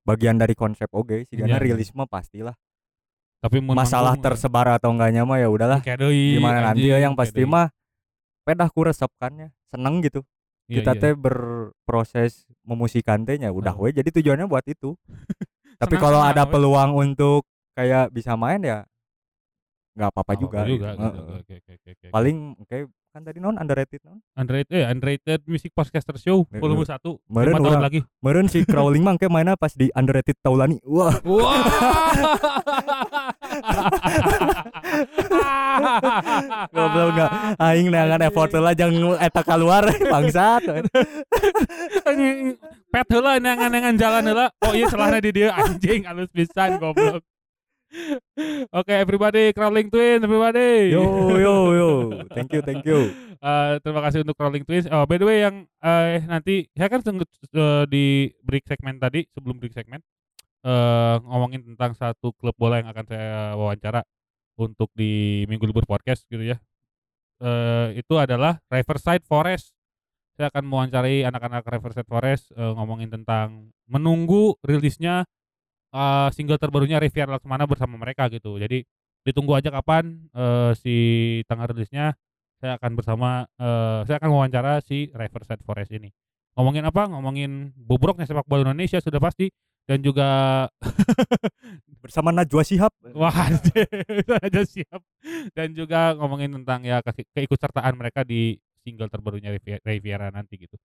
[0.03, 1.67] bagian dari konsep oke sih karena Iya, iya.
[1.71, 2.55] rilis mah pastilah.
[3.39, 5.83] tapi Masalah manggung, tersebar atau enggaknya mah ya udahlah.
[5.83, 7.67] Gimana nanti ya yang pasti mah
[8.43, 9.51] pedah ku resepkannya.
[9.67, 10.23] Seneng gitu.
[10.71, 11.01] Iya, Kita iya.
[11.01, 13.83] teh berproses memusikan teh nya udah Oh.
[13.83, 14.95] we jadi tujuannya buat itu.
[15.79, 18.85] Tapi kalau ada peluang untuk kayak bisa main ya
[19.93, 20.65] nggak apa-apa juga.
[20.65, 21.05] juga gitu.
[21.05, 21.21] gitu.
[21.37, 22.07] Oke, oke, oke.
[22.09, 22.77] Paling oke
[23.13, 24.17] kan tadi non underrated non.
[24.33, 26.81] underrated eh underrated music podcaster show Eh, volume.
[26.81, 26.97] 1
[27.29, 30.81] Meureun lima tahun lagi Meren si crawling mah kayak mainnya pas di underrated Taulani.
[30.81, 31.53] Wah, Wah.
[36.73, 39.83] goblok enggak aing neangan effort lah jangan eta keluar
[40.13, 40.61] bangsat.
[42.93, 44.47] pet heula neangan-neangan jalan heula.
[44.61, 47.21] Oh iya celahna di dia anjing halus pisan goblok.
[48.73, 50.89] Oke everybody crawling twin everybody.
[50.93, 51.03] Yo
[51.37, 51.89] yo yo.
[52.33, 53.13] Thank you thank you.
[53.43, 54.87] Eh, terima kasih untuk crawling twins.
[54.87, 59.59] Oh by the way yang eh nanti saya kan eh, di break segmen tadi sebelum
[59.61, 60.01] break segmen
[60.63, 64.01] eh ngomongin tentang satu klub bola yang akan saya wawancara
[64.59, 66.57] untuk di Minggu Libur Podcast gitu ya.
[67.41, 69.73] Eh itu adalah Riverside Forest.
[70.33, 75.25] Saya akan mewawancarai anak-anak Riverside Forest eh, ngomongin tentang menunggu rilisnya
[75.93, 78.57] eh, single terbarunya Riviera Laksmana bersama mereka gitu.
[78.57, 78.85] Jadi
[79.23, 80.95] ditunggu aja kapan eh, si
[81.49, 82.17] tanggal rilisnya.
[82.63, 86.09] Saya akan bersama eh, saya akan wawancara si Riverside Forest ini.
[86.53, 87.09] Ngomongin apa?
[87.09, 89.49] Ngomongin bobroknya sepak bola Indonesia sudah pasti
[89.87, 90.27] dan juga
[92.03, 92.91] Bersama Najwa Shihab.
[93.15, 93.31] Wah,
[94.43, 94.99] aja siap.
[95.55, 100.75] Dan juga ngomongin tentang ya ke- keikutsertaan mereka di single terbarunya Rivi- Riviera nanti gitu.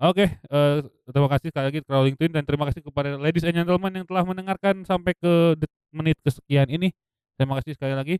[0.00, 0.76] Oke, eh,
[1.12, 4.24] terima kasih sekali lagi Crawling Twin dan terima kasih kepada ladies and gentlemen yang telah
[4.24, 5.60] mendengarkan sampai ke
[5.92, 6.88] menit kesekian ini.
[7.36, 8.16] Terima kasih sekali lagi.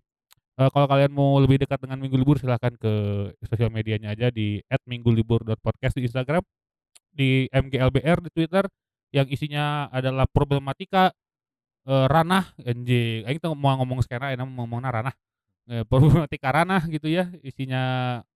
[0.61, 2.93] Eh, kalau kalian mau lebih dekat dengan Minggu Libur silahkan ke
[3.49, 6.45] sosial medianya aja di @minggulibur.podcast di Instagram,
[7.16, 8.68] di MGLBR di Twitter
[9.13, 11.13] yang isinya adalah problematika
[11.87, 13.29] eh, ranah anjing.
[13.29, 15.15] Aing tuh mau ngomong skena enak mau ngomongna ranah.
[15.71, 17.83] Eh, problematika ranah gitu ya isinya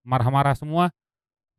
[0.06, 0.92] marah-marah semua.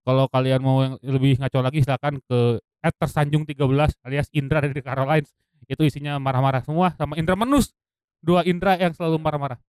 [0.07, 2.63] Kalau kalian mau yang lebih ngaco lagi silakan ke
[3.01, 5.35] @tersanjung 13 alias Indra dari Carolines
[5.67, 7.75] itu isinya marah-marah semua sama Indra Menus.
[8.23, 9.59] Dua Indra yang selalu marah-marah.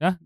[0.00, 0.16] Ya.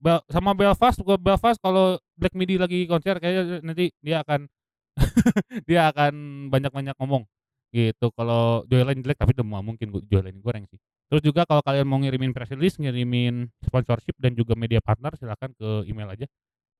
[0.00, 4.48] Bel- sama Belfast gua Belfast kalau Black Midi lagi konser kayaknya nanti dia akan
[5.68, 6.12] dia akan
[6.48, 7.28] banyak-banyak ngomong
[7.70, 8.10] gitu.
[8.14, 10.78] Kalau Joyline jelek tapi semua mungkin Joyline goreng sih.
[11.10, 15.50] Terus juga kalau kalian mau ngirimin press release ngirimin sponsorship dan juga media partner silahkan
[15.54, 16.26] ke email aja.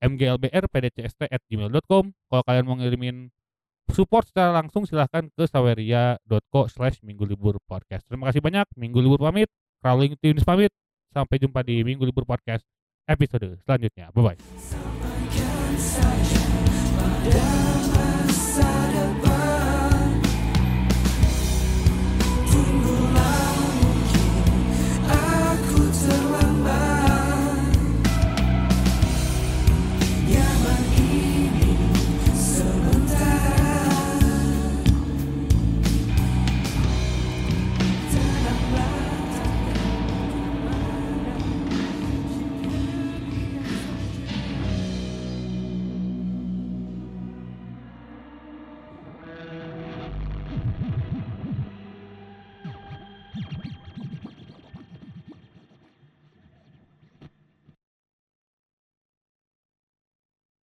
[0.00, 3.30] Mglbrpdcst@gmail.com kalau kalian mau ngirimin
[3.90, 8.06] support secara langsung silahkan ke saweria.co slash minggu libur podcast.
[8.06, 8.70] Terima kasih banyak.
[8.78, 9.50] Minggu libur pamit.
[9.82, 10.70] Crawling tunes pamit.
[11.10, 12.62] Sampai jumpa di minggu libur podcast
[13.10, 14.14] episode selanjutnya.
[14.14, 14.38] Bye bye